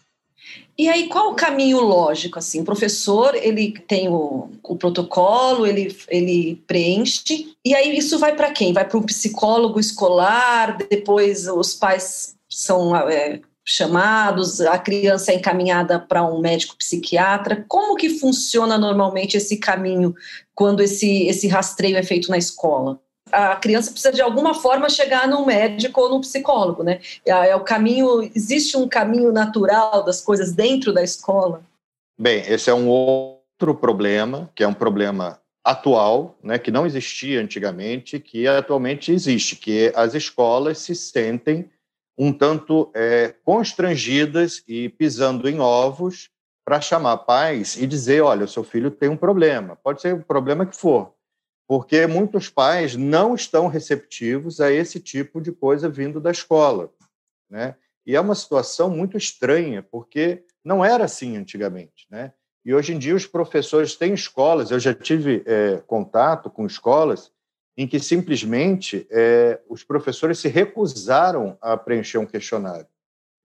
E 0.77 0.87
aí, 0.87 1.07
qual 1.07 1.31
o 1.31 1.35
caminho 1.35 1.79
lógico? 1.81 2.39
Assim, 2.39 2.61
o 2.61 2.65
professor 2.65 3.35
ele 3.35 3.71
tem 3.71 4.07
o, 4.07 4.49
o 4.63 4.75
protocolo, 4.77 5.65
ele, 5.65 5.95
ele 6.07 6.63
preenche, 6.67 7.53
e 7.65 7.75
aí 7.75 7.97
isso 7.97 8.17
vai 8.17 8.35
para 8.35 8.51
quem? 8.51 8.71
Vai 8.71 8.87
para 8.87 8.97
um 8.97 9.03
psicólogo 9.03 9.79
escolar, 9.79 10.77
depois 10.77 11.47
os 11.47 11.73
pais 11.73 12.37
são 12.47 12.95
é, 12.95 13.41
chamados, 13.65 14.61
a 14.61 14.77
criança 14.77 15.33
é 15.33 15.35
encaminhada 15.35 15.99
para 15.99 16.23
um 16.23 16.39
médico 16.39 16.77
psiquiatra. 16.77 17.65
Como 17.67 17.97
que 17.97 18.09
funciona 18.09 18.77
normalmente 18.77 19.35
esse 19.35 19.57
caminho 19.57 20.15
quando 20.55 20.81
esse, 20.81 21.27
esse 21.27 21.47
rastreio 21.47 21.97
é 21.97 22.03
feito 22.03 22.29
na 22.29 22.37
escola? 22.37 23.01
A 23.31 23.55
criança 23.55 23.91
precisa 23.91 24.11
de 24.11 24.21
alguma 24.21 24.53
forma 24.53 24.89
chegar 24.89 25.27
num 25.27 25.45
médico 25.45 26.01
ou 26.01 26.09
num 26.09 26.21
psicólogo, 26.21 26.83
né? 26.83 26.99
É, 27.25 27.31
é 27.31 27.55
o 27.55 27.63
caminho, 27.63 28.21
existe 28.35 28.77
um 28.77 28.87
caminho 28.87 29.31
natural 29.31 30.03
das 30.03 30.21
coisas 30.21 30.51
dentro 30.51 30.93
da 30.93 31.03
escola? 31.03 31.61
Bem, 32.19 32.43
esse 32.47 32.69
é 32.69 32.73
um 32.73 32.87
outro 32.87 33.75
problema, 33.75 34.49
que 34.55 34.63
é 34.63 34.67
um 34.67 34.73
problema 34.73 35.39
atual, 35.63 36.37
né, 36.41 36.57
que 36.57 36.71
não 36.71 36.85
existia 36.85 37.41
antigamente, 37.41 38.19
que 38.19 38.47
atualmente 38.47 39.11
existe, 39.11 39.57
que 39.57 39.91
as 39.95 40.13
escolas 40.13 40.77
se 40.77 40.95
sentem 40.95 41.69
um 42.17 42.31
tanto 42.31 42.89
é, 42.95 43.35
constrangidas 43.43 44.63
e 44.65 44.87
pisando 44.89 45.47
em 45.47 45.59
ovos 45.59 46.29
para 46.65 46.81
chamar 46.81 47.17
pais 47.17 47.75
e 47.77 47.85
dizer, 47.85 48.21
olha, 48.21 48.45
o 48.45 48.47
seu 48.47 48.63
filho 48.63 48.89
tem 48.89 49.09
um 49.09 49.17
problema, 49.17 49.75
pode 49.75 50.01
ser 50.01 50.13
o 50.15 50.23
problema 50.23 50.65
que 50.65 50.75
for, 50.75 51.13
porque 51.67 52.07
muitos 52.07 52.49
pais 52.49 52.95
não 52.95 53.35
estão 53.35 53.67
receptivos 53.67 54.61
a 54.61 54.71
esse 54.71 54.99
tipo 54.99 55.41
de 55.41 55.51
coisa 55.51 55.89
vindo 55.89 56.21
da 56.21 56.31
escola, 56.31 56.91
né? 57.49 57.75
E 58.05 58.15
é 58.15 58.21
uma 58.21 58.35
situação 58.35 58.89
muito 58.89 59.17
estranha, 59.17 59.83
porque 59.83 60.45
não 60.63 60.83
era 60.83 61.03
assim 61.03 61.35
antigamente, 61.35 62.07
né? 62.09 62.31
E 62.63 62.73
hoje 62.73 62.93
em 62.93 62.99
dia 62.99 63.15
os 63.15 63.25
professores 63.25 63.95
têm 63.95 64.13
escolas, 64.13 64.71
eu 64.71 64.79
já 64.79 64.93
tive 64.93 65.43
é, 65.45 65.77
contato 65.85 66.49
com 66.49 66.65
escolas 66.65 67.31
em 67.77 67.85
que 67.85 67.99
simplesmente 67.99 69.05
é, 69.11 69.59
os 69.69 69.83
professores 69.83 70.39
se 70.39 70.47
recusaram 70.47 71.57
a 71.61 71.77
preencher 71.77 72.17
um 72.17 72.25
questionário. 72.25 72.87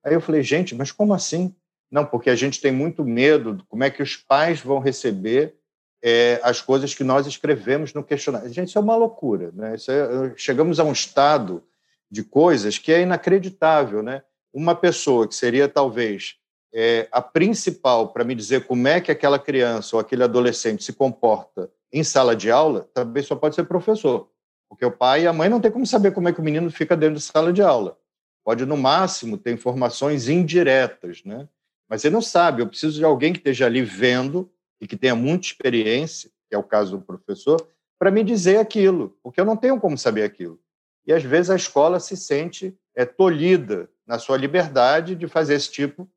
Aí 0.04 0.14
eu 0.14 0.20
falei, 0.20 0.42
gente, 0.42 0.74
mas 0.74 0.90
como 0.90 1.12
assim? 1.12 1.54
Não, 1.90 2.06
porque 2.06 2.30
a 2.30 2.34
gente 2.34 2.60
tem 2.60 2.72
muito 2.72 3.04
medo 3.04 3.56
de 3.56 3.64
como 3.64 3.84
é 3.84 3.90
que 3.90 4.02
os 4.02 4.16
pais 4.16 4.60
vão 4.60 4.78
receber 4.78 5.54
é, 6.02 6.40
as 6.42 6.60
coisas 6.60 6.94
que 6.94 7.04
nós 7.04 7.26
escrevemos 7.26 7.94
no 7.94 8.02
questionário. 8.02 8.52
Gente, 8.52 8.68
isso 8.68 8.78
é 8.78 8.80
uma 8.80 8.96
loucura. 8.96 9.52
Né? 9.54 9.74
É, 9.74 10.32
chegamos 10.36 10.80
a 10.80 10.84
um 10.84 10.92
estado 10.92 11.62
de 12.10 12.24
coisas 12.24 12.76
que 12.76 12.92
é 12.92 13.02
inacreditável. 13.02 14.02
Né? 14.02 14.22
Uma 14.52 14.74
pessoa 14.74 15.28
que 15.28 15.34
seria 15.34 15.68
talvez 15.68 16.36
é, 16.74 17.08
a 17.12 17.22
principal 17.22 18.08
para 18.08 18.24
me 18.24 18.34
dizer 18.34 18.66
como 18.66 18.88
é 18.88 19.00
que 19.00 19.12
aquela 19.12 19.38
criança 19.38 19.94
ou 19.94 20.00
aquele 20.00 20.24
adolescente 20.24 20.82
se 20.82 20.92
comporta 20.92 21.70
em 21.92 22.02
sala 22.02 22.34
de 22.34 22.50
aula, 22.50 22.88
também 22.94 23.22
só 23.22 23.36
pode 23.36 23.54
ser 23.54 23.64
professor. 23.64 24.28
Porque 24.68 24.84
o 24.84 24.90
pai 24.90 25.24
e 25.24 25.26
a 25.26 25.32
mãe 25.32 25.50
não 25.50 25.60
tem 25.60 25.70
como 25.70 25.86
saber 25.86 26.12
como 26.12 26.28
é 26.28 26.32
que 26.32 26.40
o 26.40 26.42
menino 26.42 26.70
fica 26.70 26.96
dentro 26.96 27.16
de 27.16 27.20
sala 27.20 27.52
de 27.52 27.62
aula. 27.62 27.98
Pode, 28.42 28.64
no 28.64 28.76
máximo, 28.76 29.36
ter 29.36 29.52
informações 29.52 30.28
indiretas, 30.28 31.22
né? 31.24 31.46
Mas 31.88 32.04
ele 32.04 32.14
não 32.14 32.22
sabe. 32.22 32.62
Eu 32.62 32.66
preciso 32.66 32.98
de 32.98 33.04
alguém 33.04 33.32
que 33.34 33.38
esteja 33.38 33.66
ali 33.66 33.82
vendo 33.82 34.50
e 34.82 34.86
que 34.88 34.96
tenha 34.96 35.14
muita 35.14 35.46
experiência, 35.46 36.28
que 36.48 36.56
é 36.56 36.58
o 36.58 36.62
caso 36.64 36.98
do 36.98 37.04
professor, 37.04 37.56
para 37.96 38.10
me 38.10 38.24
dizer 38.24 38.58
aquilo, 38.58 39.16
porque 39.22 39.40
eu 39.40 39.44
não 39.44 39.56
tenho 39.56 39.78
como 39.78 39.96
saber 39.96 40.24
aquilo. 40.24 40.58
E 41.06 41.12
às 41.12 41.22
vezes 41.22 41.50
a 41.50 41.56
escola 41.56 42.00
se 42.00 42.16
sente 42.16 42.76
é, 42.96 43.04
tolhida 43.04 43.88
na 44.04 44.18
sua 44.18 44.36
liberdade 44.36 45.14
de 45.14 45.28
fazer 45.28 45.54
esse 45.54 45.70
tipo 45.70 46.10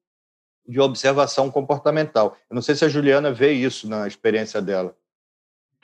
de 0.67 0.79
observação 0.79 1.51
comportamental. 1.51 2.35
Eu 2.49 2.55
não 2.55 2.61
sei 2.61 2.73
se 2.73 2.83
a 2.83 2.89
Juliana 2.89 3.31
vê 3.31 3.51
isso 3.51 3.87
na 3.87 4.07
experiência 4.07 4.59
dela. 4.59 4.97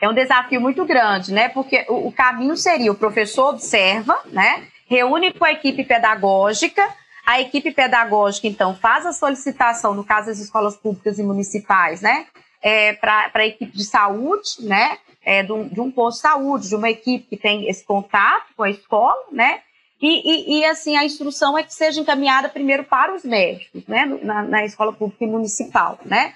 É 0.01 0.09
um 0.09 0.13
desafio 0.15 0.59
muito 0.59 0.83
grande, 0.83 1.31
né? 1.31 1.49
Porque 1.49 1.85
o, 1.87 2.11
caminho 2.11 2.57
seria 2.57 2.91
o 2.91 2.95
professor 2.95 3.49
observa, 3.49 4.19
né? 4.25 4.67
Reúne 4.87 5.31
com 5.31 5.45
a 5.45 5.51
equipe 5.51 5.83
pedagógica, 5.83 6.81
a 7.27 7.39
equipe 7.39 7.71
pedagógica 7.71 8.47
então 8.47 8.75
faz 8.75 9.05
a 9.05 9.13
solicitação, 9.13 9.93
no 9.93 10.03
caso 10.03 10.27
das 10.27 10.39
escolas 10.39 10.75
públicas 10.75 11.19
e 11.19 11.23
municipais, 11.23 12.01
né? 12.01 12.25
É, 12.61 12.93
para 12.93 13.31
a 13.33 13.45
equipe 13.45 13.75
de 13.75 13.83
saúde, 13.83 14.57
né? 14.59 14.97
É, 15.23 15.43
de, 15.43 15.51
um, 15.51 15.67
de, 15.67 15.79
um, 15.79 15.91
posto 15.91 16.17
de 16.17 16.21
saúde, 16.21 16.69
de 16.69 16.75
uma 16.75 16.89
equipe 16.89 17.27
que 17.29 17.37
tem 17.37 17.69
esse 17.69 17.83
contato 17.83 18.47
com 18.57 18.63
a 18.63 18.69
escola, 18.69 19.23
né? 19.31 19.61
E, 20.01 20.57
e, 20.57 20.59
e, 20.59 20.65
assim, 20.65 20.97
a 20.97 21.05
instrução 21.05 21.55
é 21.55 21.61
que 21.61 21.73
seja 21.73 22.01
encaminhada 22.01 22.49
primeiro 22.49 22.83
para 22.83 23.13
os 23.13 23.23
médicos, 23.23 23.85
né? 23.87 24.05
Na, 24.23 24.41
na 24.41 24.65
escola 24.65 24.91
pública 24.91 25.23
e 25.23 25.27
municipal, 25.27 25.99
né? 26.03 26.33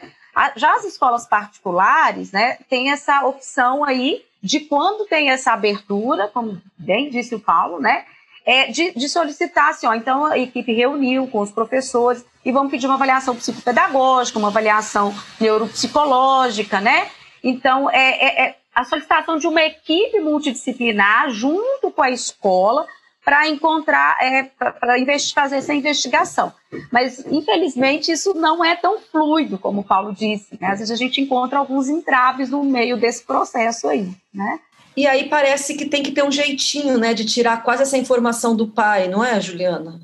Já 0.57 0.75
as 0.75 0.83
escolas 0.83 1.25
particulares, 1.25 2.31
né, 2.31 2.57
tem 2.69 2.91
essa 2.91 3.25
opção 3.25 3.85
aí 3.85 4.21
de 4.43 4.59
quando 4.59 5.07
tem 5.07 5.29
essa 5.29 5.53
abertura, 5.53 6.27
como 6.27 6.61
bem 6.77 7.09
disse 7.09 7.33
o 7.33 7.39
Paulo, 7.39 7.79
né, 7.79 8.03
é 8.45 8.67
de, 8.67 8.91
de 8.91 9.07
solicitar, 9.09 9.69
assim, 9.69 9.87
ó, 9.87 9.93
então 9.93 10.25
a 10.25 10.37
equipe 10.37 10.73
reuniu 10.73 11.25
com 11.27 11.39
os 11.39 11.51
professores 11.51 12.23
e 12.45 12.51
vamos 12.51 12.69
pedir 12.69 12.85
uma 12.85 12.93
avaliação 12.93 13.35
psicopedagógica, 13.35 14.37
uma 14.37 14.49
avaliação 14.49 15.13
neuropsicológica, 15.39 16.79
né? 16.79 17.09
Então, 17.43 17.89
é, 17.89 17.97
é, 17.97 18.45
é 18.45 18.55
a 18.73 18.85
solicitação 18.85 19.37
de 19.37 19.47
uma 19.47 19.63
equipe 19.63 20.19
multidisciplinar 20.19 21.31
junto 21.31 21.89
com 21.89 22.03
a 22.03 22.11
escola 22.11 22.85
para 23.23 23.47
encontrar, 23.47 24.17
é, 24.21 24.43
para 24.43 24.95
fazer 25.33 25.55
essa 25.55 25.73
investigação. 25.73 26.53
Mas, 26.91 27.25
infelizmente, 27.25 28.11
isso 28.11 28.35
não 28.35 28.63
é 28.63 28.75
tão 28.75 28.99
fluido, 28.99 29.57
como 29.57 29.81
o 29.81 29.83
Paulo 29.83 30.13
disse. 30.13 30.55
Né? 30.61 30.67
Às 30.67 30.79
vezes 30.79 30.91
a 30.91 30.95
gente 30.95 31.19
encontra 31.19 31.57
alguns 31.57 31.89
entraves 31.89 32.51
no 32.51 32.63
meio 32.63 32.97
desse 32.97 33.23
processo 33.23 33.87
aí, 33.87 34.11
né? 34.31 34.59
E 34.95 35.07
aí 35.07 35.27
parece 35.27 35.75
que 35.75 35.85
tem 35.85 36.03
que 36.03 36.11
ter 36.11 36.23
um 36.23 36.31
jeitinho, 36.31 36.97
né, 36.97 37.13
de 37.13 37.25
tirar 37.25 37.63
quase 37.63 37.81
essa 37.81 37.97
informação 37.97 38.55
do 38.55 38.67
pai, 38.67 39.09
não 39.09 39.21
é, 39.21 39.41
Juliana? 39.41 39.99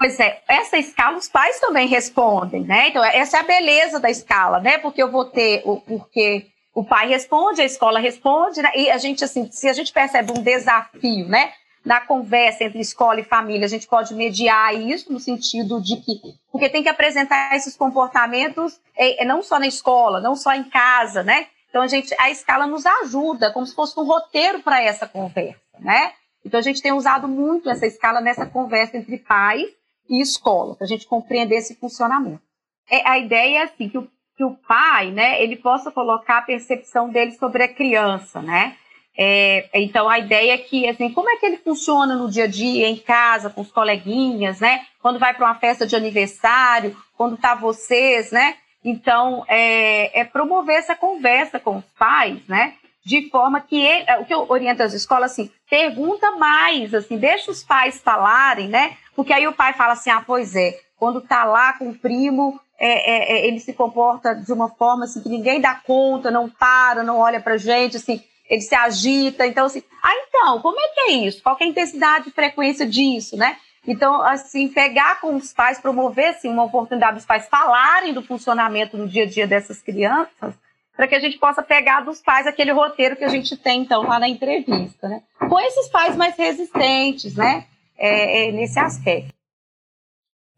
Pois 0.00 0.18
é, 0.18 0.40
essa 0.48 0.78
escala 0.78 1.18
os 1.18 1.28
pais 1.28 1.60
também 1.60 1.86
respondem, 1.86 2.62
né? 2.62 2.88
Então, 2.88 3.04
essa 3.04 3.36
é 3.36 3.40
a 3.40 3.42
beleza 3.42 4.00
da 4.00 4.08
escala, 4.08 4.58
né? 4.58 4.78
Porque 4.78 5.02
eu 5.02 5.10
vou 5.10 5.26
ter 5.26 5.60
o 5.62 5.78
porque 5.78 6.46
o 6.74 6.82
pai 6.82 7.06
responde, 7.06 7.60
a 7.60 7.66
escola 7.66 8.00
responde, 8.00 8.62
né? 8.62 8.70
E 8.74 8.90
a 8.90 8.96
gente, 8.96 9.22
assim, 9.22 9.50
se 9.52 9.68
a 9.68 9.74
gente 9.74 9.92
percebe 9.92 10.32
um 10.32 10.42
desafio, 10.42 11.28
né? 11.28 11.52
Na 11.84 12.00
conversa 12.00 12.64
entre 12.64 12.80
escola 12.80 13.20
e 13.20 13.24
família, 13.24 13.66
a 13.66 13.68
gente 13.68 13.86
pode 13.86 14.14
mediar 14.14 14.74
isso 14.74 15.12
no 15.12 15.20
sentido 15.20 15.82
de 15.82 15.96
que, 15.96 16.18
porque 16.50 16.70
tem 16.70 16.82
que 16.82 16.88
apresentar 16.88 17.54
esses 17.54 17.76
comportamentos 17.76 18.80
é, 18.96 19.22
não 19.26 19.42
só 19.42 19.58
na 19.58 19.66
escola, 19.66 20.18
não 20.18 20.34
só 20.34 20.54
em 20.54 20.64
casa, 20.64 21.22
né? 21.22 21.46
Então, 21.68 21.82
a, 21.82 21.86
gente, 21.86 22.14
a 22.18 22.30
escala 22.30 22.66
nos 22.66 22.86
ajuda, 22.86 23.52
como 23.52 23.66
se 23.66 23.74
fosse 23.74 24.00
um 24.00 24.04
roteiro 24.04 24.60
para 24.60 24.80
essa 24.82 25.06
conversa, 25.06 25.60
né? 25.78 26.12
Então, 26.42 26.58
a 26.58 26.62
gente 26.62 26.80
tem 26.80 26.92
usado 26.92 27.28
muito 27.28 27.68
essa 27.68 27.86
escala 27.86 28.22
nessa 28.22 28.46
conversa 28.46 28.96
entre 28.96 29.18
pais 29.18 29.78
e 30.10 30.20
escola, 30.20 30.74
para 30.74 30.84
a 30.84 30.88
gente 30.88 31.06
compreender 31.06 31.56
esse 31.56 31.76
funcionamento. 31.76 32.42
É, 32.90 33.08
a 33.08 33.18
ideia 33.18 33.60
é 33.60 33.62
assim, 33.62 33.88
que 33.88 33.96
o, 33.96 34.08
que 34.36 34.44
o 34.44 34.56
pai, 34.66 35.12
né, 35.12 35.40
ele 35.40 35.54
possa 35.54 35.92
colocar 35.92 36.38
a 36.38 36.42
percepção 36.42 37.08
dele 37.08 37.32
sobre 37.32 37.62
a 37.62 37.68
criança, 37.68 38.42
né? 38.42 38.76
É, 39.16 39.68
então, 39.74 40.08
a 40.08 40.18
ideia 40.18 40.54
é 40.54 40.58
que, 40.58 40.88
assim, 40.88 41.12
como 41.12 41.28
é 41.28 41.36
que 41.36 41.44
ele 41.44 41.58
funciona 41.58 42.16
no 42.16 42.30
dia 42.30 42.44
a 42.44 42.46
dia, 42.46 42.88
em 42.88 42.96
casa, 42.96 43.50
com 43.50 43.60
os 43.60 43.70
coleguinhas, 43.70 44.60
né? 44.60 44.86
Quando 45.00 45.18
vai 45.18 45.34
para 45.34 45.46
uma 45.46 45.54
festa 45.56 45.86
de 45.86 45.94
aniversário, 45.94 46.96
quando 47.16 47.36
tá 47.36 47.54
vocês, 47.54 48.32
né? 48.32 48.56
Então, 48.84 49.44
é, 49.46 50.20
é, 50.20 50.24
promover 50.24 50.76
essa 50.76 50.94
conversa 50.94 51.60
com 51.60 51.76
os 51.76 51.84
pais, 51.98 52.40
né? 52.48 52.74
De 53.10 53.28
forma 53.28 53.60
que 53.60 53.74
ele, 53.74 54.04
é, 54.06 54.20
o 54.20 54.24
que 54.24 54.32
eu 54.32 54.46
oriento 54.48 54.84
as 54.84 54.92
escolas 54.92 55.32
assim, 55.32 55.50
pergunta 55.68 56.30
mais, 56.36 56.94
assim, 56.94 57.16
deixa 57.16 57.50
os 57.50 57.60
pais 57.60 58.00
falarem, 58.00 58.68
né? 58.68 58.96
Porque 59.16 59.32
aí 59.32 59.48
o 59.48 59.52
pai 59.52 59.72
fala 59.72 59.94
assim, 59.94 60.10
ah, 60.10 60.22
pois 60.24 60.54
é, 60.54 60.78
quando 60.96 61.20
tá 61.20 61.42
lá 61.42 61.72
com 61.72 61.88
o 61.88 61.94
primo, 61.98 62.60
é, 62.78 62.88
é, 62.88 63.32
é 63.32 63.46
ele 63.48 63.58
se 63.58 63.72
comporta 63.72 64.32
de 64.32 64.52
uma 64.52 64.68
forma 64.68 65.06
assim 65.06 65.20
que 65.20 65.28
ninguém 65.28 65.60
dá 65.60 65.74
conta, 65.74 66.30
não 66.30 66.48
para, 66.48 67.02
não 67.02 67.18
olha 67.18 67.40
pra 67.40 67.56
gente, 67.56 67.96
assim, 67.96 68.22
ele 68.48 68.60
se 68.60 68.76
agita, 68.76 69.44
então 69.44 69.66
assim, 69.66 69.82
ah, 70.00 70.14
então, 70.28 70.60
como 70.60 70.78
é 70.78 70.88
que 70.94 71.00
é 71.00 71.12
isso? 71.14 71.42
Qual 71.42 71.56
é 71.60 71.64
a 71.64 71.66
intensidade 71.66 72.28
e 72.28 72.32
frequência 72.32 72.86
disso, 72.86 73.36
né? 73.36 73.56
Então, 73.88 74.22
assim, 74.22 74.68
pegar 74.68 75.20
com 75.20 75.34
os 75.34 75.52
pais, 75.52 75.80
promover 75.80 76.28
assim, 76.28 76.48
uma 76.48 76.62
oportunidade 76.62 77.16
dos 77.16 77.26
pais 77.26 77.48
falarem 77.48 78.14
do 78.14 78.22
funcionamento 78.22 78.96
no 78.96 79.08
dia 79.08 79.24
a 79.24 79.26
dia 79.26 79.48
dessas 79.48 79.82
crianças, 79.82 80.54
para 81.00 81.08
que 81.08 81.14
a 81.14 81.20
gente 81.20 81.38
possa 81.38 81.62
pegar 81.62 82.02
dos 82.02 82.20
pais 82.20 82.46
aquele 82.46 82.72
roteiro 82.72 83.16
que 83.16 83.24
a 83.24 83.28
gente 83.28 83.56
tem, 83.56 83.80
então, 83.80 84.02
lá 84.02 84.18
na 84.18 84.28
entrevista, 84.28 85.08
né? 85.08 85.22
Com 85.38 85.58
esses 85.58 85.88
pais 85.88 86.14
mais 86.14 86.36
resistentes, 86.36 87.34
né? 87.34 87.66
É, 87.96 88.48
é, 88.48 88.52
nesse 88.52 88.78
aspecto. 88.78 89.32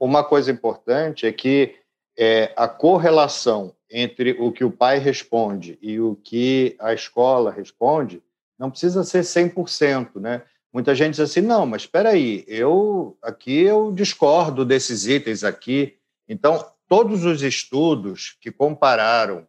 Uma 0.01 0.25
coisa 0.25 0.51
importante 0.51 1.29
é 1.29 1.33
que 1.33 1.77
é, 2.19 2.53
a 2.57 2.67
correlação 2.67 3.73
entre 3.89 4.33
o 4.33 4.51
que 4.51 4.65
o 4.65 4.71
pai 4.73 4.99
responde 4.99 5.79
e 5.81 6.01
o 6.01 6.17
que 6.17 6.75
a 6.81 6.93
escola 6.93 7.53
responde 7.53 8.21
não 8.59 8.69
precisa 8.69 9.05
ser 9.05 9.21
100%, 9.21 10.17
né? 10.17 10.43
Muita 10.73 10.93
gente 10.93 11.13
diz 11.13 11.21
assim, 11.21 11.41
não, 11.41 11.65
mas 11.65 11.83
espera 11.83 12.09
aí, 12.09 12.45
eu 12.49 13.17
aqui 13.23 13.61
eu 13.61 13.93
discordo 13.93 14.65
desses 14.65 15.07
itens 15.07 15.45
aqui. 15.45 15.99
Então, 16.29 16.67
todos 16.89 17.25
os 17.25 17.43
estudos 17.43 18.37
que 18.41 18.51
compararam 18.51 19.47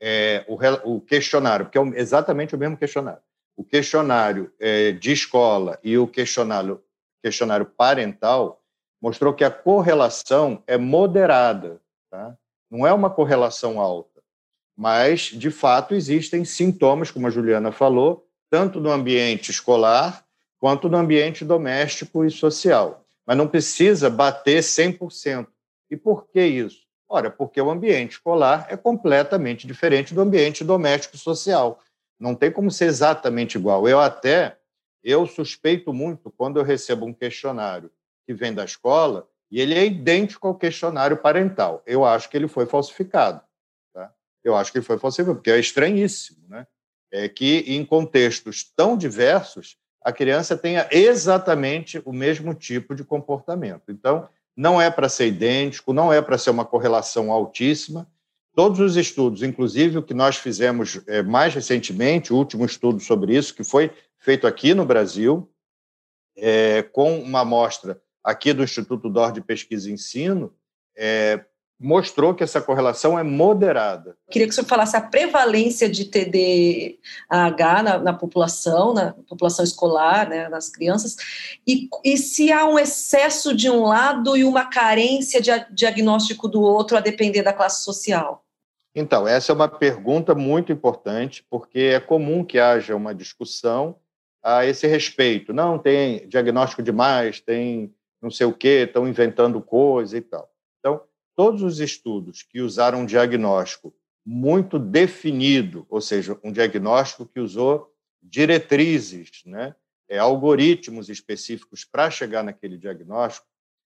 é, 0.00 0.44
o, 0.46 0.56
o, 0.94 1.00
questionário, 1.00 1.66
porque 1.66 1.78
é 1.78 2.00
exatamente 2.00 2.54
o 2.54 2.58
mesmo 2.58 2.76
questionário, 2.76 3.22
o 3.56 3.64
questionário 3.64 4.52
é, 4.60 4.92
de 4.92 5.12
escola 5.12 5.78
e 5.82 5.96
o 5.96 6.06
questionário, 6.06 6.82
questionário 7.22 7.66
parental, 7.66 8.62
mostrou 9.00 9.32
que 9.32 9.44
a 9.44 9.50
correlação 9.50 10.62
é 10.66 10.76
moderada, 10.76 11.80
tá? 12.10 12.36
não 12.70 12.86
é 12.86 12.92
uma 12.92 13.10
correlação 13.10 13.80
alta, 13.80 14.22
mas, 14.76 15.22
de 15.22 15.50
fato, 15.50 15.94
existem 15.94 16.44
sintomas, 16.44 17.10
como 17.10 17.26
a 17.26 17.30
Juliana 17.30 17.72
falou, 17.72 18.28
tanto 18.50 18.78
no 18.78 18.90
ambiente 18.90 19.50
escolar 19.50 20.26
quanto 20.58 20.88
no 20.88 20.98
ambiente 20.98 21.44
doméstico 21.44 22.24
e 22.24 22.30
social. 22.30 23.04
Mas 23.26 23.36
não 23.36 23.48
precisa 23.48 24.10
bater 24.10 24.62
100%. 24.62 25.46
E 25.90 25.96
por 25.96 26.28
que 26.28 26.44
isso? 26.44 26.85
Ora, 27.08 27.30
porque 27.30 27.60
o 27.60 27.70
ambiente 27.70 28.12
escolar 28.12 28.66
é 28.68 28.76
completamente 28.76 29.66
diferente 29.66 30.12
do 30.12 30.20
ambiente 30.20 30.64
doméstico 30.64 31.16
social. 31.16 31.80
Não 32.18 32.34
tem 32.34 32.50
como 32.50 32.70
ser 32.70 32.86
exatamente 32.86 33.56
igual. 33.56 33.88
Eu 33.88 34.00
até 34.00 34.58
eu 35.04 35.24
suspeito 35.24 35.92
muito 35.92 36.30
quando 36.32 36.58
eu 36.58 36.64
recebo 36.64 37.06
um 37.06 37.12
questionário 37.12 37.92
que 38.26 38.34
vem 38.34 38.52
da 38.52 38.64
escola 38.64 39.28
e 39.48 39.60
ele 39.60 39.74
é 39.74 39.86
idêntico 39.86 40.48
ao 40.48 40.56
questionário 40.56 41.16
parental. 41.16 41.80
Eu 41.86 42.04
acho 42.04 42.28
que 42.28 42.36
ele 42.36 42.48
foi 42.48 42.66
falsificado. 42.66 43.40
Tá? 43.94 44.12
Eu 44.42 44.56
acho 44.56 44.72
que 44.72 44.78
ele 44.78 44.84
foi 44.84 44.98
falsificado, 44.98 45.36
porque 45.36 45.50
é 45.52 45.60
estranhíssimo, 45.60 46.48
né? 46.48 46.66
É 47.12 47.28
que 47.28 47.58
em 47.68 47.84
contextos 47.84 48.64
tão 48.76 48.96
diversos 48.96 49.76
a 50.02 50.12
criança 50.12 50.56
tenha 50.56 50.88
exatamente 50.90 52.02
o 52.04 52.12
mesmo 52.12 52.52
tipo 52.52 52.94
de 52.94 53.04
comportamento. 53.04 53.90
Então, 53.90 54.28
não 54.56 54.80
é 54.80 54.90
para 54.90 55.08
ser 55.08 55.26
idêntico, 55.26 55.92
não 55.92 56.12
é 56.12 56.22
para 56.22 56.38
ser 56.38 56.50
uma 56.50 56.64
correlação 56.64 57.30
altíssima. 57.30 58.08
Todos 58.54 58.80
os 58.80 58.96
estudos, 58.96 59.42
inclusive 59.42 59.98
o 59.98 60.02
que 60.02 60.14
nós 60.14 60.36
fizemos 60.36 61.00
é, 61.06 61.22
mais 61.22 61.52
recentemente, 61.54 62.32
o 62.32 62.36
último 62.36 62.64
estudo 62.64 62.98
sobre 63.00 63.36
isso, 63.36 63.54
que 63.54 63.62
foi 63.62 63.90
feito 64.18 64.46
aqui 64.46 64.72
no 64.72 64.86
Brasil, 64.86 65.50
é, 66.34 66.82
com 66.82 67.18
uma 67.20 67.40
amostra 67.40 68.00
aqui 68.24 68.52
do 68.52 68.64
Instituto 68.64 69.10
DOR 69.10 69.30
de 69.30 69.42
Pesquisa 69.42 69.90
e 69.90 69.92
Ensino, 69.92 70.54
é, 70.96 71.44
mostrou 71.78 72.34
que 72.34 72.42
essa 72.42 72.60
correlação 72.60 73.18
é 73.18 73.22
moderada. 73.22 74.16
Queria 74.30 74.46
que 74.46 74.52
o 74.52 74.54
senhor 74.54 74.66
falasse 74.66 74.96
a 74.96 75.00
prevalência 75.00 75.88
de 75.88 76.06
TDAH 76.06 77.82
na, 77.82 77.98
na 77.98 78.12
população, 78.14 78.94
na 78.94 79.12
população 79.28 79.64
escolar, 79.64 80.28
né, 80.28 80.48
nas 80.48 80.70
crianças, 80.70 81.16
e, 81.66 81.88
e, 82.02 82.16
se 82.16 82.50
há 82.50 82.64
um 82.64 82.78
excesso 82.78 83.54
de 83.54 83.68
um 83.68 83.84
lado 83.84 84.36
e 84.36 84.44
uma 84.44 84.64
carência 84.64 85.40
de 85.40 85.50
diagnóstico 85.70 86.48
do 86.48 86.62
outro, 86.62 86.96
a 86.96 87.00
depender 87.00 87.42
da 87.42 87.52
classe 87.52 87.84
social. 87.84 88.42
Então, 88.94 89.28
essa 89.28 89.52
é 89.52 89.54
uma 89.54 89.68
pergunta 89.68 90.34
muito 90.34 90.72
importante, 90.72 91.44
porque 91.50 91.80
é 91.80 92.00
comum 92.00 92.42
que 92.42 92.58
haja 92.58 92.96
uma 92.96 93.14
discussão 93.14 93.96
a 94.42 94.64
esse 94.64 94.86
respeito. 94.86 95.52
Não, 95.52 95.78
tem 95.78 96.26
diagnóstico 96.26 96.82
demais, 96.82 97.38
tem 97.38 97.92
não 98.22 98.30
sei 98.30 98.46
o 98.46 98.52
quê, 98.52 98.84
estão 98.86 99.06
inventando 99.06 99.60
coisa 99.60 100.16
e 100.16 100.22
tal. 100.22 100.50
Todos 101.36 101.62
os 101.62 101.78
estudos 101.80 102.42
que 102.42 102.60
usaram 102.60 103.02
um 103.02 103.06
diagnóstico 103.06 103.94
muito 104.24 104.78
definido, 104.78 105.86
ou 105.88 106.00
seja, 106.00 106.36
um 106.42 106.50
diagnóstico 106.50 107.26
que 107.26 107.38
usou 107.38 107.94
diretrizes, 108.20 109.42
né, 109.44 109.76
é, 110.08 110.18
algoritmos 110.18 111.08
específicos 111.08 111.84
para 111.84 112.10
chegar 112.10 112.42
naquele 112.42 112.78
diagnóstico, 112.78 113.46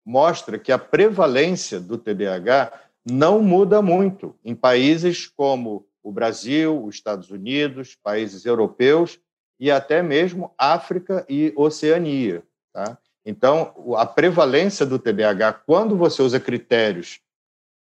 mostra 0.05 0.59
que 0.59 0.71
a 0.71 0.77
prevalência 0.77 1.79
do 1.79 1.97
TDAH 1.97 2.73
não 3.09 3.41
muda 3.41 3.81
muito 3.81 4.35
em 4.43 4.53
países 4.53 5.25
como 5.25 5.87
o 6.03 6.11
Brasil, 6.11 6.83
os 6.83 6.95
Estados 6.95 7.31
Unidos, 7.31 7.95
países 7.95 8.45
europeus 8.45 9.19
e 9.59 9.71
até 9.71 10.03
mesmo 10.03 10.53
África 10.57 11.25
e 11.29 11.53
Oceania. 11.55 12.43
Tá? 12.73 12.97
Então, 13.25 13.73
a 13.97 14.05
prevalência 14.05 14.85
do 14.85 14.99
TDAH, 14.99 15.53
quando 15.53 15.95
você 15.95 16.21
usa 16.21 16.39
critérios 16.39 17.19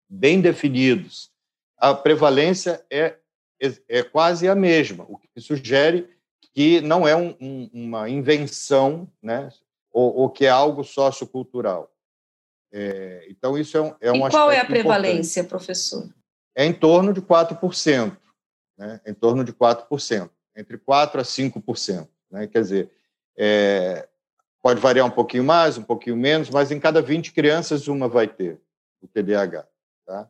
bem 0.09 0.41
definidos, 0.41 1.31
a 1.79 1.95
prevalência 1.95 2.85
é, 2.91 3.17
é, 3.61 3.73
é 3.89 4.03
quase 4.03 4.49
a 4.49 4.55
mesma, 4.55 5.05
o 5.09 5.19
que 5.19 5.29
sugere 5.41 6.09
que 6.57 6.81
não 6.81 7.07
é 7.07 7.15
um, 7.15 7.37
um, 7.39 7.71
uma 7.71 8.09
invenção, 8.09 9.07
né, 9.23 9.51
ou, 9.93 10.15
ou, 10.17 10.31
que 10.31 10.47
é 10.47 10.49
algo 10.49 10.83
sociocultural. 10.83 11.93
É, 12.73 13.27
então, 13.29 13.59
isso 13.59 13.77
é 13.77 13.81
um, 13.83 13.95
é 14.01 14.13
um 14.13 14.27
E 14.27 14.31
qual 14.31 14.51
é 14.51 14.59
a 14.59 14.65
prevalência, 14.65 15.41
importante. 15.41 15.51
professor? 15.51 16.09
É 16.55 16.65
em 16.65 16.73
torno 16.73 17.13
de 17.13 17.21
4%, 17.21 18.17
né, 18.79 19.01
em 19.07 19.13
torno 19.13 19.45
de 19.45 19.53
4%, 19.53 20.31
entre 20.57 20.79
4% 20.79 21.21
a 21.21 21.23
5%. 21.23 22.09
Né, 22.31 22.47
quer 22.47 22.63
dizer, 22.63 22.91
é, 23.37 24.09
pode 24.63 24.81
variar 24.81 25.07
um 25.07 25.11
pouquinho 25.11 25.45
mais, 25.45 25.77
um 25.77 25.83
pouquinho 25.83 26.17
menos, 26.17 26.49
mas 26.49 26.71
em 26.71 26.81
cada 26.81 27.03
20 27.03 27.33
crianças, 27.33 27.87
uma 27.87 28.09
vai 28.09 28.27
ter 28.27 28.59
o 29.03 29.07
TDAH. 29.07 29.67
Tá? 30.07 30.29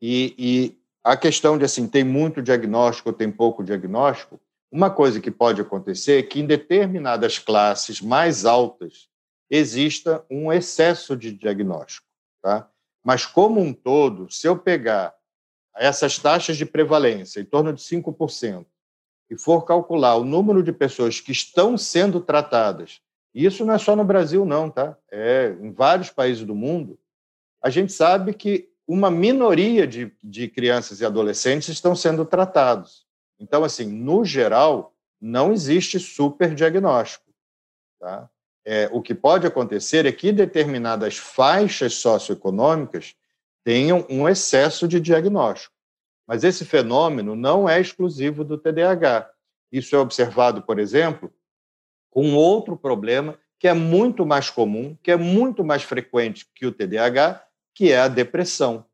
E, 0.00 0.34
e 0.38 0.78
a 1.04 1.16
questão 1.16 1.58
de 1.58 1.64
assim, 1.64 1.86
tem 1.86 2.02
muito 2.02 2.42
diagnóstico 2.42 3.10
ou 3.10 3.14
tem 3.14 3.30
pouco 3.30 3.62
diagnóstico, 3.62 4.40
uma 4.70 4.90
coisa 4.90 5.20
que 5.20 5.30
pode 5.30 5.60
acontecer 5.60 6.18
é 6.18 6.22
que 6.22 6.40
em 6.40 6.46
determinadas 6.46 7.38
classes 7.38 8.00
mais 8.00 8.44
altas 8.44 9.08
exista 9.50 10.24
um 10.30 10.52
excesso 10.52 11.16
de 11.16 11.32
diagnóstico. 11.32 12.06
Tá? 12.42 12.68
Mas, 13.02 13.24
como 13.24 13.60
um 13.60 13.72
todo, 13.72 14.30
se 14.30 14.46
eu 14.46 14.58
pegar 14.58 15.14
essas 15.74 16.18
taxas 16.18 16.56
de 16.56 16.66
prevalência, 16.66 17.40
em 17.40 17.44
torno 17.44 17.72
de 17.72 17.80
5%, 17.80 18.66
e 19.30 19.38
for 19.38 19.64
calcular 19.64 20.16
o 20.16 20.24
número 20.24 20.62
de 20.62 20.72
pessoas 20.72 21.20
que 21.20 21.32
estão 21.32 21.76
sendo 21.76 22.20
tratadas, 22.20 23.00
isso 23.34 23.64
não 23.64 23.74
é 23.74 23.78
só 23.78 23.94
no 23.94 24.04
Brasil, 24.04 24.44
não, 24.44 24.70
tá? 24.70 24.96
É 25.10 25.56
em 25.60 25.70
vários 25.70 26.10
países 26.10 26.44
do 26.44 26.54
mundo, 26.54 26.98
a 27.62 27.70
gente 27.70 27.92
sabe 27.92 28.32
que 28.32 28.70
uma 28.88 29.10
minoria 29.10 29.86
de, 29.86 30.10
de 30.24 30.48
crianças 30.48 31.00
e 31.00 31.04
adolescentes 31.04 31.68
estão 31.68 31.94
sendo 31.94 32.24
tratados. 32.24 33.06
Então, 33.38 33.62
assim, 33.62 33.86
no 33.86 34.24
geral, 34.24 34.94
não 35.20 35.52
existe 35.52 36.00
superdiagnóstico. 36.00 37.26
Tá? 38.00 38.30
É, 38.64 38.88
o 38.90 39.02
que 39.02 39.14
pode 39.14 39.46
acontecer 39.46 40.06
é 40.06 40.12
que 40.12 40.32
determinadas 40.32 41.18
faixas 41.18 41.94
socioeconômicas 41.94 43.14
tenham 43.62 44.06
um 44.08 44.26
excesso 44.26 44.88
de 44.88 44.98
diagnóstico. 44.98 45.74
Mas 46.26 46.42
esse 46.42 46.64
fenômeno 46.64 47.36
não 47.36 47.68
é 47.68 47.78
exclusivo 47.78 48.42
do 48.42 48.56
TDAH. 48.56 49.30
Isso 49.70 49.94
é 49.94 49.98
observado, 49.98 50.62
por 50.62 50.78
exemplo, 50.78 51.30
com 52.10 52.34
outro 52.34 52.76
problema 52.76 53.38
que 53.58 53.68
é 53.68 53.74
muito 53.74 54.24
mais 54.24 54.48
comum, 54.48 54.96
que 55.02 55.10
é 55.10 55.16
muito 55.16 55.64
mais 55.64 55.82
frequente 55.82 56.46
que 56.54 56.64
o 56.64 56.72
TDAH, 56.72 57.42
que 57.78 57.92
é 57.92 58.00
a 58.00 58.08
depressão. 58.08 58.84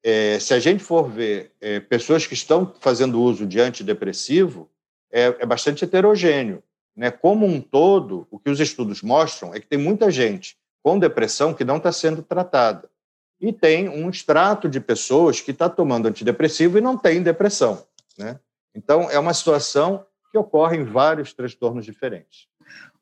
É, 0.00 0.38
se 0.38 0.54
a 0.54 0.60
gente 0.60 0.80
for 0.80 1.10
ver 1.10 1.50
é, 1.60 1.80
pessoas 1.80 2.24
que 2.24 2.34
estão 2.34 2.72
fazendo 2.78 3.20
uso 3.20 3.44
de 3.44 3.60
antidepressivo, 3.60 4.70
é, 5.10 5.24
é 5.40 5.44
bastante 5.44 5.84
heterogêneo. 5.84 6.62
Né? 6.94 7.10
Como 7.10 7.44
um 7.44 7.60
todo, 7.60 8.28
o 8.30 8.38
que 8.38 8.48
os 8.48 8.60
estudos 8.60 9.02
mostram 9.02 9.52
é 9.52 9.58
que 9.58 9.66
tem 9.66 9.76
muita 9.76 10.08
gente 10.08 10.56
com 10.84 11.00
depressão 11.00 11.52
que 11.52 11.64
não 11.64 11.78
está 11.78 11.90
sendo 11.90 12.22
tratada. 12.22 12.88
E 13.40 13.52
tem 13.52 13.88
um 13.88 14.08
extrato 14.08 14.68
de 14.68 14.78
pessoas 14.78 15.40
que 15.40 15.50
está 15.50 15.68
tomando 15.68 16.06
antidepressivo 16.06 16.78
e 16.78 16.80
não 16.80 16.96
tem 16.96 17.20
depressão. 17.24 17.84
Né? 18.16 18.38
Então, 18.72 19.10
é 19.10 19.18
uma 19.18 19.34
situação 19.34 20.06
que 20.30 20.38
ocorre 20.38 20.76
em 20.76 20.84
vários 20.84 21.32
transtornos 21.32 21.84
diferentes. 21.84 22.46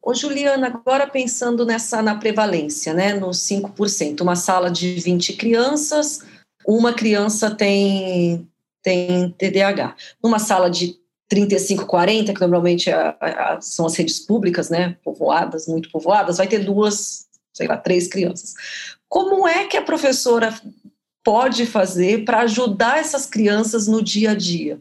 Ô, 0.03 0.15
Juliana, 0.15 0.69
agora 0.69 1.07
pensando 1.07 1.67
nessa 1.67 2.01
na 2.01 2.15
prevalência, 2.15 2.95
né, 2.95 3.13
nos 3.15 3.39
5%, 3.39 4.21
uma 4.21 4.37
sala 4.37 4.71
de 4.71 4.95
20 4.95 5.35
crianças, 5.35 6.21
uma 6.67 6.93
criança 6.93 7.51
tem, 7.51 8.49
tem 8.83 9.31
TDAH. 9.31 9.97
Numa 10.23 10.39
sala 10.39 10.71
de 10.71 10.99
35, 11.29 11.87
40, 11.87 12.33
que 12.33 12.41
normalmente 12.41 12.91
é 12.91 13.17
são 13.61 13.87
as 13.87 13.97
redes 13.97 14.19
públicas, 14.19 14.71
né, 14.71 14.97
povoadas, 15.05 15.67
muito 15.67 15.91
povoadas, 15.91 16.39
vai 16.39 16.47
ter 16.47 16.61
duas, 16.61 17.27
sei 17.53 17.67
lá, 17.67 17.77
três 17.77 18.09
crianças. 18.09 18.55
Como 19.09 19.47
é 19.47 19.67
que 19.67 19.77
a 19.77 19.83
professora 19.83 20.59
pode 21.25 21.67
fazer 21.67 22.25
para 22.25 22.41
ajudar 22.41 22.99
essas 22.99 23.27
crianças 23.27 23.87
no 23.87 24.03
dia 24.03 24.31
a 24.31 24.35
dia? 24.35 24.79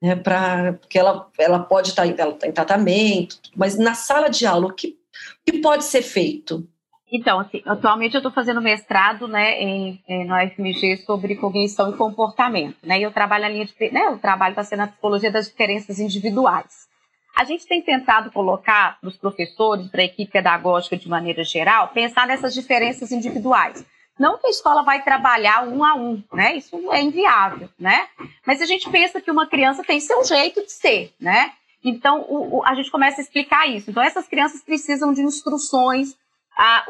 Né, 0.00 0.16
pra, 0.16 0.74
porque 0.74 0.98
ela, 0.98 1.28
ela 1.38 1.58
pode 1.58 1.90
estar 1.90 2.06
tá, 2.14 2.32
tá 2.32 2.46
em 2.46 2.52
tratamento, 2.52 3.38
mas 3.56 3.78
na 3.78 3.94
sala 3.94 4.28
de 4.28 4.46
aula, 4.46 4.66
o 4.66 4.72
que, 4.72 4.98
o 5.46 5.52
que 5.52 5.58
pode 5.60 5.84
ser 5.84 6.02
feito? 6.02 6.66
Então, 7.12 7.40
assim, 7.40 7.60
atualmente 7.66 8.14
eu 8.14 8.20
estou 8.20 8.30
fazendo 8.32 8.62
mestrado 8.62 9.26
né, 9.26 9.60
em, 9.60 10.00
em, 10.08 10.24
no 10.24 10.34
FMG 10.50 10.98
sobre 10.98 11.34
cognição 11.34 11.90
e 11.90 11.96
comportamento. 11.96 12.76
Né, 12.84 13.00
e 13.00 13.02
eu 13.02 13.12
trabalho 13.12 13.42
na 13.42 13.48
linha 13.48 13.66
de. 13.66 13.74
Né, 13.90 14.08
o 14.10 14.18
trabalho 14.18 14.52
está 14.52 14.62
sendo 14.62 14.80
na 14.80 14.86
psicologia 14.86 15.30
das 15.30 15.48
diferenças 15.48 15.98
individuais. 15.98 16.88
A 17.36 17.44
gente 17.44 17.66
tem 17.66 17.82
tentado 17.82 18.30
colocar 18.30 19.00
para 19.00 19.08
os 19.08 19.16
professores, 19.16 19.88
para 19.88 20.02
a 20.02 20.04
equipe 20.04 20.30
pedagógica 20.30 20.96
de 20.96 21.08
maneira 21.08 21.42
geral, 21.42 21.88
pensar 21.88 22.26
nessas 22.26 22.54
diferenças 22.54 23.10
individuais. 23.10 23.84
Não 24.20 24.36
que 24.36 24.48
a 24.48 24.50
escola 24.50 24.82
vai 24.82 25.02
trabalhar 25.02 25.66
um 25.66 25.82
a 25.82 25.94
um, 25.94 26.22
né? 26.30 26.54
Isso 26.54 26.76
é 26.92 27.00
inviável, 27.00 27.70
né? 27.78 28.06
Mas 28.46 28.60
a 28.60 28.66
gente 28.66 28.90
pensa 28.90 29.18
que 29.18 29.30
uma 29.30 29.46
criança 29.46 29.82
tem 29.82 29.98
seu 29.98 30.22
jeito 30.26 30.60
de 30.60 30.70
ser, 30.70 31.14
né? 31.18 31.50
Então, 31.82 32.26
o, 32.28 32.58
o, 32.58 32.64
a 32.66 32.74
gente 32.74 32.90
começa 32.90 33.18
a 33.18 33.24
explicar 33.24 33.66
isso. 33.66 33.90
Então, 33.90 34.02
essas 34.02 34.28
crianças 34.28 34.62
precisam 34.62 35.14
de 35.14 35.22
instruções, 35.22 36.14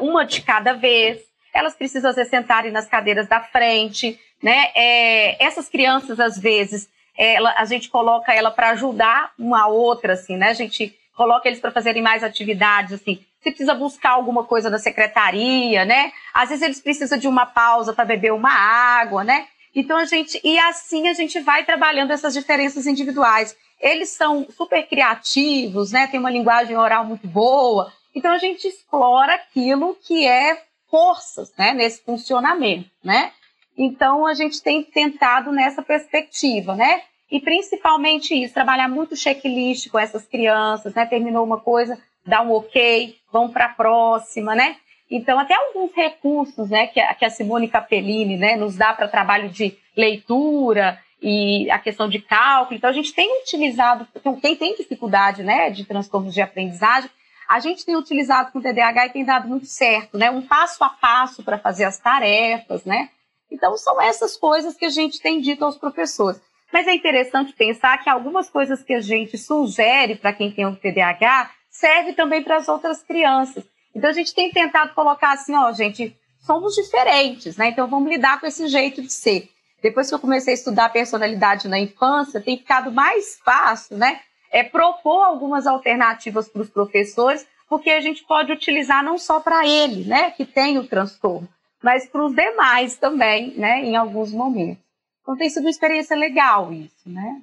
uma 0.01 0.25
de 0.25 0.41
cada 0.41 0.73
vez. 0.73 1.21
Elas 1.53 1.73
precisam 1.73 2.11
se 2.11 2.25
sentarem 2.25 2.69
nas 2.69 2.89
cadeiras 2.89 3.29
da 3.29 3.39
frente, 3.39 4.19
né? 4.43 4.69
É, 4.75 5.41
essas 5.41 5.69
crianças, 5.69 6.19
às 6.19 6.37
vezes, 6.37 6.89
ela, 7.17 7.55
a 7.57 7.63
gente 7.63 7.87
coloca 7.87 8.33
ela 8.33 8.51
para 8.51 8.71
ajudar 8.71 9.31
uma 9.39 9.67
outra, 9.67 10.13
assim, 10.13 10.35
né? 10.35 10.49
A 10.49 10.53
gente 10.53 10.93
coloca 11.15 11.47
eles 11.47 11.61
para 11.61 11.71
fazerem 11.71 12.01
mais 12.01 12.25
atividades, 12.25 12.91
assim. 12.91 13.25
Se 13.41 13.49
precisa 13.49 13.73
buscar 13.73 14.11
alguma 14.11 14.43
coisa 14.43 14.69
na 14.69 14.77
secretaria, 14.77 15.83
né? 15.83 16.11
Às 16.33 16.49
vezes 16.49 16.63
eles 16.63 16.79
precisam 16.79 17.17
de 17.17 17.27
uma 17.27 17.45
pausa 17.45 17.93
para 17.93 18.05
beber 18.05 18.33
uma 18.33 18.51
água, 18.51 19.23
né? 19.23 19.47
Então 19.73 19.97
a 19.97 20.05
gente 20.05 20.39
e 20.43 20.59
assim 20.59 21.07
a 21.07 21.13
gente 21.13 21.39
vai 21.39 21.63
trabalhando 21.63 22.11
essas 22.11 22.33
diferenças 22.33 22.85
individuais. 22.85 23.55
Eles 23.79 24.09
são 24.09 24.45
super 24.49 24.87
criativos, 24.87 25.91
né? 25.91 26.07
Tem 26.07 26.19
uma 26.19 26.29
linguagem 26.29 26.77
oral 26.77 27.05
muito 27.05 27.27
boa. 27.27 27.91
Então 28.13 28.31
a 28.31 28.37
gente 28.37 28.67
explora 28.67 29.35
aquilo 29.35 29.97
que 30.03 30.27
é 30.27 30.61
forças, 30.89 31.53
né? 31.57 31.73
Nesse 31.73 32.03
funcionamento, 32.03 32.89
né? 33.03 33.31
Então, 33.77 34.27
a 34.27 34.33
gente 34.33 34.61
tem 34.61 34.83
tentado 34.83 35.51
nessa 35.51 35.81
perspectiva, 35.81 36.75
né? 36.75 37.01
E 37.31 37.39
principalmente 37.39 38.35
isso, 38.35 38.53
trabalhar 38.53 38.89
muito 38.89 39.15
checklist 39.15 39.89
com 39.89 39.97
essas 39.97 40.25
crianças, 40.25 40.93
né? 40.93 41.05
Terminou 41.05 41.45
uma 41.45 41.59
coisa, 41.59 41.97
dá 42.25 42.41
um 42.41 42.51
ok, 42.51 43.15
vão 43.31 43.49
para 43.49 43.65
a 43.65 43.73
próxima, 43.73 44.55
né? 44.55 44.77
Então, 45.09 45.37
até 45.37 45.53
alguns 45.53 45.93
recursos, 45.93 46.69
né, 46.69 46.87
que 46.87 46.99
a, 46.99 47.13
que 47.13 47.25
a 47.25 47.29
Simone 47.29 47.67
Capellini, 47.67 48.37
né, 48.37 48.55
nos 48.55 48.77
dá 48.77 48.93
para 48.93 49.09
trabalho 49.09 49.49
de 49.49 49.77
leitura 49.95 50.97
e 51.21 51.69
a 51.69 51.77
questão 51.77 52.07
de 52.07 52.19
cálculo. 52.19 52.77
Então, 52.77 52.89
a 52.89 52.93
gente 52.93 53.13
tem 53.13 53.41
utilizado, 53.41 54.07
então, 54.15 54.39
quem 54.39 54.55
tem 54.55 54.75
dificuldade, 54.75 55.43
né, 55.43 55.69
de 55.69 55.83
transtornos 55.83 56.33
de 56.33 56.41
aprendizagem, 56.41 57.09
a 57.51 57.59
gente 57.59 57.85
tem 57.85 57.97
utilizado 57.97 58.53
com 58.53 58.59
o 58.59 58.61
TDAH 58.61 59.07
e 59.07 59.09
tem 59.09 59.25
dado 59.25 59.49
muito 59.49 59.65
certo, 59.65 60.17
né? 60.17 60.31
Um 60.31 60.41
passo 60.41 60.81
a 60.85 60.89
passo 60.89 61.43
para 61.43 61.59
fazer 61.59 61.83
as 61.83 61.99
tarefas, 61.99 62.85
né? 62.85 63.09
Então, 63.51 63.75
são 63.75 64.01
essas 64.01 64.37
coisas 64.37 64.77
que 64.77 64.85
a 64.85 64.89
gente 64.89 65.21
tem 65.21 65.41
dito 65.41 65.65
aos 65.65 65.77
professores. 65.77 66.41
Mas 66.71 66.87
é 66.87 66.93
interessante 66.93 67.51
pensar 67.51 67.97
que 67.97 68.09
algumas 68.09 68.49
coisas 68.49 68.81
que 68.81 68.93
a 68.93 69.01
gente 69.01 69.37
sugere 69.37 70.15
para 70.15 70.31
quem 70.31 70.49
tem 70.49 70.65
o 70.65 70.77
TDAH 70.77 71.51
serve 71.71 72.13
também 72.13 72.43
para 72.43 72.57
as 72.57 72.67
outras 72.67 73.01
crianças. 73.01 73.63
Então, 73.95 74.09
a 74.09 74.13
gente 74.13 74.35
tem 74.35 74.51
tentado 74.51 74.93
colocar 74.93 75.31
assim, 75.31 75.55
ó, 75.55 75.71
gente, 75.71 76.15
somos 76.39 76.75
diferentes, 76.75 77.57
né? 77.57 77.69
Então, 77.69 77.87
vamos 77.87 78.11
lidar 78.11 78.39
com 78.39 78.45
esse 78.45 78.67
jeito 78.67 79.01
de 79.01 79.11
ser. 79.11 79.49
Depois 79.81 80.09
que 80.09 80.13
eu 80.13 80.19
comecei 80.19 80.53
a 80.53 80.55
estudar 80.55 80.89
personalidade 80.89 81.67
na 81.67 81.79
infância, 81.79 82.39
tem 82.39 82.57
ficado 82.57 82.91
mais 82.91 83.39
fácil, 83.43 83.97
né? 83.97 84.19
É 84.51 84.63
propor 84.63 85.23
algumas 85.23 85.65
alternativas 85.65 86.47
para 86.47 86.61
os 86.61 86.69
professores, 86.69 87.47
porque 87.71 87.89
a 87.89 88.01
gente 88.01 88.23
pode 88.25 88.51
utilizar 88.51 89.01
não 89.01 89.17
só 89.17 89.39
para 89.39 89.65
ele, 89.65 90.03
né, 90.03 90.29
que 90.31 90.43
tem 90.43 90.77
o 90.77 90.85
transtorno, 90.85 91.47
mas 91.81 92.05
para 92.05 92.25
os 92.25 92.35
demais 92.35 92.97
também, 92.97 93.53
né, 93.55 93.79
em 93.81 93.95
alguns 93.95 94.33
momentos. 94.33 94.83
Então 95.21 95.37
tem 95.37 95.49
sido 95.49 95.63
uma 95.63 95.69
experiência 95.69 96.17
legal 96.17 96.73
isso, 96.73 97.09
né? 97.09 97.41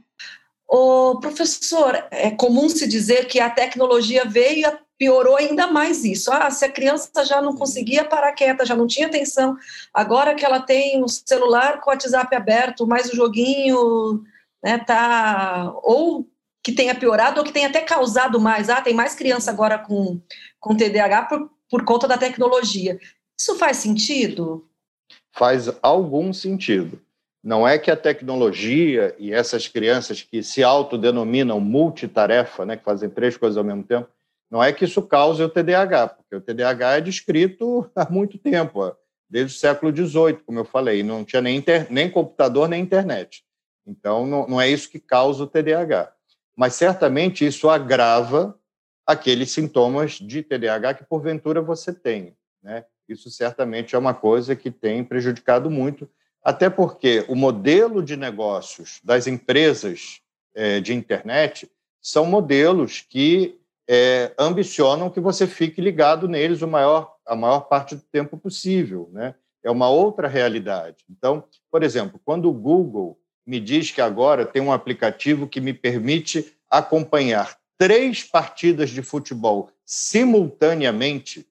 O 0.68 1.18
professor, 1.18 1.94
é 2.10 2.30
comum 2.30 2.68
se 2.68 2.86
dizer 2.86 3.26
que 3.26 3.40
a 3.40 3.48
tecnologia 3.48 4.26
veio 4.26 4.68
e 4.68 4.78
piorou 4.98 5.36
ainda 5.36 5.66
mais 5.68 6.04
isso. 6.04 6.30
Ah, 6.30 6.50
se 6.50 6.64
a 6.64 6.70
criança 6.70 7.24
já 7.24 7.40
não 7.40 7.56
conseguia 7.56 8.04
parar 8.04 8.32
quieta, 8.32 8.66
já 8.66 8.76
não 8.76 8.86
tinha 8.86 9.06
atenção, 9.06 9.56
agora 9.94 10.34
que 10.34 10.44
ela 10.44 10.60
tem 10.60 11.02
o 11.02 11.08
celular 11.08 11.80
com 11.80 11.88
o 11.88 11.92
WhatsApp 11.94 12.34
aberto, 12.36 12.86
mais 12.86 13.08
o 13.10 13.16
joguinho, 13.16 14.22
né, 14.62 14.76
tá 14.78 15.72
ou 15.82 16.28
que 16.62 16.72
tenha 16.72 16.94
piorado 16.94 17.40
ou 17.40 17.46
que 17.46 17.52
tenha 17.52 17.68
até 17.68 17.80
causado 17.80 18.38
mais. 18.38 18.68
Ah, 18.68 18.82
tem 18.82 18.92
mais 18.92 19.14
criança 19.14 19.50
agora 19.50 19.78
com, 19.78 20.20
com 20.60 20.76
TDAH 20.76 21.22
por, 21.22 21.50
por 21.70 21.84
conta 21.84 22.06
da 22.06 22.18
tecnologia. 22.18 22.98
Isso 23.40 23.56
faz 23.56 23.78
sentido? 23.78 24.68
Faz 25.32 25.70
algum 25.80 26.30
sentido. 26.32 27.00
Não 27.42 27.66
é 27.66 27.78
que 27.78 27.90
a 27.90 27.96
tecnologia 27.96 29.14
e 29.18 29.32
essas 29.32 29.68
crianças 29.68 30.22
que 30.22 30.42
se 30.42 30.62
autodenominam 30.62 31.60
multitarefa, 31.60 32.66
né, 32.66 32.76
que 32.76 32.84
fazem 32.84 33.08
três 33.08 33.36
coisas 33.36 33.56
ao 33.56 33.64
mesmo 33.64 33.84
tempo, 33.84 34.08
não 34.50 34.62
é 34.62 34.72
que 34.72 34.84
isso 34.84 35.02
cause 35.02 35.42
o 35.42 35.48
TDAH, 35.48 36.08
porque 36.08 36.36
o 36.36 36.40
TDAH 36.40 36.96
é 36.96 37.00
descrito 37.00 37.90
há 37.94 38.10
muito 38.10 38.38
tempo, 38.38 38.94
desde 39.28 39.54
o 39.54 39.58
século 39.58 39.94
XVIII, 39.94 40.38
como 40.44 40.58
eu 40.58 40.64
falei, 40.64 41.02
não 41.02 41.24
tinha 41.24 41.42
nem, 41.42 41.56
inter... 41.56 41.86
nem 41.90 42.10
computador 42.10 42.68
nem 42.68 42.82
internet. 42.82 43.44
Então, 43.86 44.26
não, 44.26 44.46
não 44.46 44.60
é 44.60 44.68
isso 44.68 44.90
que 44.90 44.98
causa 44.98 45.44
o 45.44 45.46
TDAH. 45.46 46.12
Mas 46.56 46.74
certamente 46.74 47.46
isso 47.46 47.70
agrava 47.70 48.58
aqueles 49.06 49.50
sintomas 49.50 50.12
de 50.12 50.42
TDAH 50.42 50.94
que 50.94 51.04
porventura 51.04 51.62
você 51.62 51.92
tem. 51.92 52.36
Né? 52.62 52.84
Isso 53.08 53.30
certamente 53.30 53.94
é 53.94 53.98
uma 53.98 54.12
coisa 54.12 54.54
que 54.54 54.70
tem 54.70 55.02
prejudicado 55.02 55.70
muito, 55.70 56.08
até 56.42 56.70
porque 56.70 57.24
o 57.28 57.34
modelo 57.34 58.02
de 58.02 58.16
negócios 58.16 59.00
das 59.02 59.26
empresas 59.26 60.20
é, 60.54 60.80
de 60.80 60.94
internet 60.94 61.70
são 62.00 62.24
modelos 62.24 63.04
que 63.08 63.58
é, 63.88 64.32
ambicionam 64.38 65.10
que 65.10 65.20
você 65.20 65.46
fique 65.46 65.80
ligado 65.80 66.28
neles 66.28 66.62
o 66.62 66.68
maior, 66.68 67.14
a 67.26 67.34
maior 67.34 67.60
parte 67.60 67.94
do 67.94 68.02
tempo 68.02 68.36
possível. 68.36 69.08
Né? 69.12 69.34
É 69.62 69.70
uma 69.70 69.88
outra 69.88 70.28
realidade. 70.28 71.04
Então, 71.10 71.44
por 71.70 71.82
exemplo, 71.82 72.20
quando 72.24 72.48
o 72.48 72.52
Google 72.52 73.18
me 73.46 73.58
diz 73.58 73.90
que 73.90 74.00
agora 74.00 74.44
tem 74.44 74.60
um 74.60 74.72
aplicativo 74.72 75.48
que 75.48 75.60
me 75.60 75.72
permite 75.72 76.54
acompanhar 76.70 77.56
três 77.78 78.22
partidas 78.22 78.90
de 78.90 79.02
futebol 79.02 79.70
simultaneamente, 79.86 81.46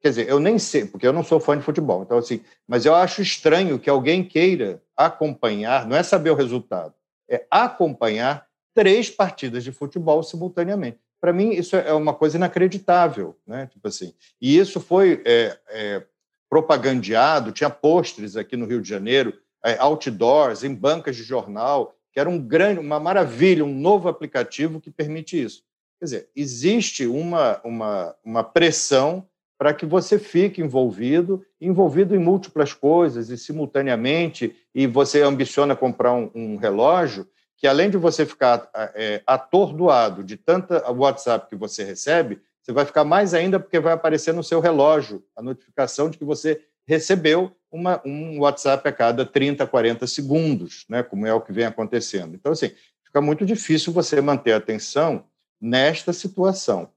Quer 0.00 0.08
dizer, 0.08 0.28
eu 0.28 0.40
nem 0.40 0.58
sei, 0.58 0.86
porque 0.86 1.06
eu 1.06 1.12
não 1.12 1.22
sou 1.22 1.38
fã 1.38 1.56
de 1.56 1.62
futebol, 1.62 2.02
então 2.02 2.16
assim, 2.16 2.40
mas 2.66 2.86
eu 2.86 2.94
acho 2.94 3.20
estranho 3.20 3.78
que 3.78 3.90
alguém 3.90 4.24
queira 4.24 4.82
acompanhar, 4.96 5.86
não 5.86 5.96
é 5.96 6.02
saber 6.02 6.30
o 6.30 6.34
resultado, 6.34 6.94
é 7.28 7.46
acompanhar 7.50 8.46
três 8.74 9.10
partidas 9.10 9.62
de 9.62 9.72
futebol 9.72 10.22
simultaneamente. 10.22 10.98
Para 11.20 11.34
mim, 11.34 11.50
isso 11.50 11.76
é 11.76 11.92
uma 11.92 12.14
coisa 12.14 12.38
inacreditável, 12.38 13.36
né? 13.46 13.66
Tipo 13.66 13.88
assim. 13.88 14.14
E 14.40 14.56
isso 14.56 14.80
foi 14.80 15.22
é, 15.26 15.58
é, 15.68 16.02
propagandeado, 16.48 17.52
tinha 17.52 17.68
postres 17.68 18.36
aqui 18.36 18.56
no 18.56 18.64
Rio 18.64 18.80
de 18.80 18.88
Janeiro, 18.88 19.38
é, 19.62 19.76
outdoors, 19.78 20.64
em 20.64 20.74
bancas 20.74 21.14
de 21.14 21.22
jornal, 21.22 21.94
que 22.10 22.18
era 22.18 22.28
um 22.28 22.38
grande, 22.38 22.80
uma 22.80 22.98
maravilha, 22.98 23.64
um 23.64 23.74
novo 23.74 24.08
aplicativo 24.08 24.80
que 24.80 24.90
permite 24.90 25.40
isso. 25.40 25.62
Quer 25.98 26.04
dizer, 26.06 26.30
existe 26.34 27.06
uma, 27.06 27.60
uma, 27.62 28.16
uma 28.24 28.42
pressão 28.42 29.28
para 29.60 29.74
que 29.74 29.84
você 29.84 30.18
fique 30.18 30.62
envolvido, 30.62 31.44
envolvido 31.60 32.16
em 32.16 32.18
múltiplas 32.18 32.72
coisas 32.72 33.28
e 33.28 33.36
simultaneamente, 33.36 34.56
e 34.74 34.86
você 34.86 35.20
ambiciona 35.20 35.76
comprar 35.76 36.14
um, 36.14 36.30
um 36.34 36.56
relógio 36.56 37.28
que, 37.58 37.66
além 37.66 37.90
de 37.90 37.98
você 37.98 38.24
ficar 38.24 38.70
é, 38.94 39.22
atordoado 39.26 40.24
de 40.24 40.38
tanta 40.38 40.90
WhatsApp 40.90 41.46
que 41.46 41.56
você 41.56 41.84
recebe, 41.84 42.40
você 42.62 42.72
vai 42.72 42.86
ficar 42.86 43.04
mais 43.04 43.34
ainda 43.34 43.60
porque 43.60 43.78
vai 43.78 43.92
aparecer 43.92 44.32
no 44.32 44.42
seu 44.42 44.60
relógio 44.60 45.22
a 45.36 45.42
notificação 45.42 46.08
de 46.08 46.16
que 46.16 46.24
você 46.24 46.62
recebeu 46.88 47.52
uma, 47.70 48.00
um 48.02 48.40
WhatsApp 48.40 48.88
a 48.88 48.92
cada 48.92 49.26
30, 49.26 49.66
40 49.66 50.06
segundos, 50.06 50.86
né, 50.88 51.02
como 51.02 51.26
é 51.26 51.34
o 51.34 51.40
que 51.42 51.52
vem 51.52 51.66
acontecendo. 51.66 52.34
Então, 52.34 52.52
assim, 52.52 52.70
fica 53.04 53.20
muito 53.20 53.44
difícil 53.44 53.92
você 53.92 54.22
manter 54.22 54.52
a 54.52 54.56
atenção 54.56 55.26
nesta 55.60 56.14
situação. 56.14 56.88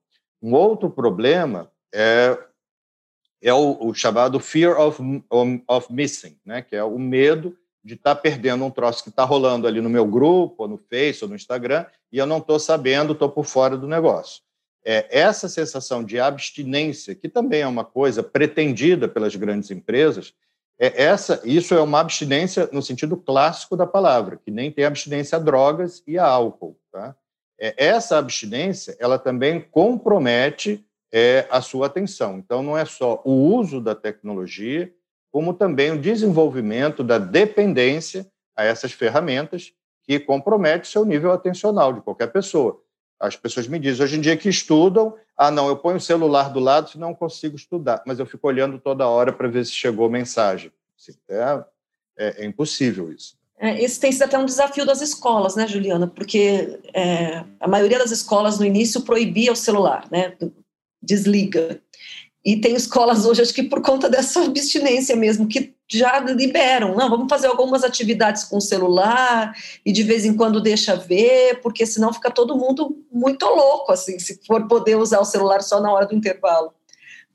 Um 0.41 0.53
outro 0.53 0.89
problema 0.89 1.69
é 1.93 2.37
é 3.43 3.53
o, 3.53 3.77
o 3.87 3.93
chamado 3.93 4.39
fear 4.39 4.79
of, 4.79 5.01
of 5.67 5.93
missing, 5.93 6.37
né? 6.45 6.61
que 6.61 6.75
é 6.75 6.83
o 6.83 6.97
medo 6.97 7.55
de 7.83 7.95
estar 7.95 8.15
tá 8.15 8.21
perdendo 8.21 8.63
um 8.63 8.71
troço 8.71 9.03
que 9.03 9.09
está 9.09 9.25
rolando 9.25 9.67
ali 9.67 9.81
no 9.81 9.89
meu 9.89 10.05
grupo, 10.05 10.63
ou 10.63 10.67
no 10.69 10.77
Face, 10.77 11.23
ou 11.23 11.29
no 11.29 11.35
Instagram, 11.35 11.85
e 12.09 12.17
eu 12.17 12.25
não 12.25 12.37
estou 12.37 12.57
sabendo, 12.57 13.11
estou 13.11 13.29
por 13.29 13.43
fora 13.43 13.77
do 13.77 13.87
negócio. 13.87 14.41
É, 14.85 15.07
essa 15.09 15.49
sensação 15.49 16.03
de 16.03 16.19
abstinência, 16.19 17.13
que 17.13 17.27
também 17.27 17.61
é 17.61 17.67
uma 17.67 17.83
coisa 17.83 18.23
pretendida 18.23 19.07
pelas 19.09 19.35
grandes 19.35 19.69
empresas, 19.69 20.33
é 20.79 21.03
essa, 21.03 21.41
isso 21.43 21.73
é 21.73 21.81
uma 21.81 21.99
abstinência 21.99 22.69
no 22.71 22.81
sentido 22.81 23.17
clássico 23.17 23.75
da 23.75 23.85
palavra, 23.85 24.39
que 24.43 24.51
nem 24.51 24.71
tem 24.71 24.85
abstinência 24.85 25.37
a 25.37 25.41
drogas 25.41 26.01
e 26.07 26.17
a 26.17 26.25
álcool. 26.25 26.77
Tá? 26.91 27.15
É, 27.59 27.73
essa 27.77 28.17
abstinência, 28.17 28.95
ela 28.99 29.19
também 29.19 29.59
compromete 29.59 30.85
é, 31.13 31.47
a 31.51 31.61
sua 31.61 31.85
atenção. 31.85 32.39
Então, 32.39 32.63
não 32.63 32.75
é 32.75 32.85
só 32.85 33.21
o 33.23 33.31
uso 33.31 33.79
da 33.79 33.93
tecnologia, 33.93 34.91
como 35.31 35.53
também 35.53 35.91
o 35.91 36.01
desenvolvimento 36.01 37.03
da 37.03 37.19
dependência 37.19 38.25
a 38.55 38.63
essas 38.63 38.91
ferramentas 38.91 39.73
que 40.03 40.19
compromete 40.19 40.87
seu 40.87 41.05
nível 41.05 41.31
atencional 41.31 41.93
de 41.93 42.01
qualquer 42.01 42.27
pessoa. 42.31 42.81
As 43.19 43.35
pessoas 43.35 43.67
me 43.67 43.77
dizem, 43.77 44.03
hoje 44.03 44.17
em 44.17 44.21
dia 44.21 44.35
que 44.35 44.49
estudam, 44.49 45.15
ah, 45.37 45.51
não, 45.51 45.67
eu 45.67 45.77
ponho 45.77 45.97
o 45.97 46.01
celular 46.01 46.51
do 46.51 46.59
lado, 46.59 46.89
senão 46.89 47.09
não 47.09 47.15
consigo 47.15 47.55
estudar, 47.55 48.01
mas 48.05 48.19
eu 48.19 48.25
fico 48.25 48.47
olhando 48.47 48.79
toda 48.79 49.07
hora 49.07 49.31
para 49.31 49.47
ver 49.47 49.65
se 49.65 49.71
chegou 49.71 50.09
mensagem. 50.09 50.71
É, 51.29 51.63
é, 52.17 52.43
é 52.43 52.45
impossível 52.45 53.11
isso. 53.11 53.37
É, 53.57 53.81
esse 53.81 53.99
tem 53.99 54.11
sido 54.11 54.23
até 54.23 54.37
um 54.37 54.45
desafio 54.45 54.85
das 54.85 55.01
escolas, 55.01 55.55
né, 55.55 55.67
Juliana? 55.67 56.07
Porque 56.07 56.79
é, 56.93 57.43
a 57.59 57.67
maioria 57.67 57.99
das 57.99 58.11
escolas 58.11 58.59
no 58.59 58.65
início 58.65 59.01
proibia 59.01 59.51
o 59.51 59.55
celular, 59.55 60.07
né? 60.11 60.35
Desliga. 61.03 61.81
E 62.45 62.57
tem 62.57 62.75
escolas 62.75 63.25
hoje, 63.25 63.41
acho 63.41 63.53
que 63.53 63.63
por 63.63 63.81
conta 63.81 64.09
dessa 64.09 64.43
abstinência 64.43 65.15
mesmo, 65.15 65.47
que 65.47 65.73
já 65.89 66.19
liberam. 66.19 66.95
Não, 66.95 67.09
vamos 67.09 67.27
fazer 67.29 67.47
algumas 67.47 67.83
atividades 67.83 68.43
com 68.43 68.57
o 68.57 68.61
celular 68.61 69.55
e 69.85 69.91
de 69.91 70.03
vez 70.03 70.25
em 70.25 70.35
quando 70.35 70.59
deixa 70.59 70.95
ver, 70.95 71.61
porque 71.61 71.85
senão 71.85 72.11
fica 72.11 72.31
todo 72.31 72.57
mundo 72.57 72.97
muito 73.11 73.45
louco, 73.45 73.91
assim, 73.91 74.19
se 74.19 74.39
for 74.45 74.67
poder 74.67 74.95
usar 74.95 75.19
o 75.19 75.25
celular 75.25 75.61
só 75.61 75.79
na 75.79 75.91
hora 75.91 76.05
do 76.05 76.15
intervalo. 76.15 76.73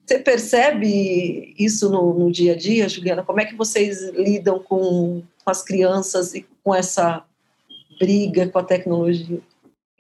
Você 0.05 0.19
percebe 0.19 1.55
isso 1.59 1.91
no, 1.91 2.15
no 2.19 2.33
dia 2.33 2.53
a 2.53 2.57
dia, 2.57 2.89
Juliana? 2.89 3.23
Como 3.23 3.41
é 3.41 3.45
que 3.45 3.55
vocês 3.55 4.09
lidam 4.15 4.59
com, 4.59 5.23
com 5.45 5.51
as 5.51 5.63
crianças 5.63 6.35
e 6.35 6.47
com 6.65 6.75
essa 6.75 7.25
briga 7.99 8.49
com 8.49 8.59
a 8.59 8.65
tecnologia? 8.65 9.41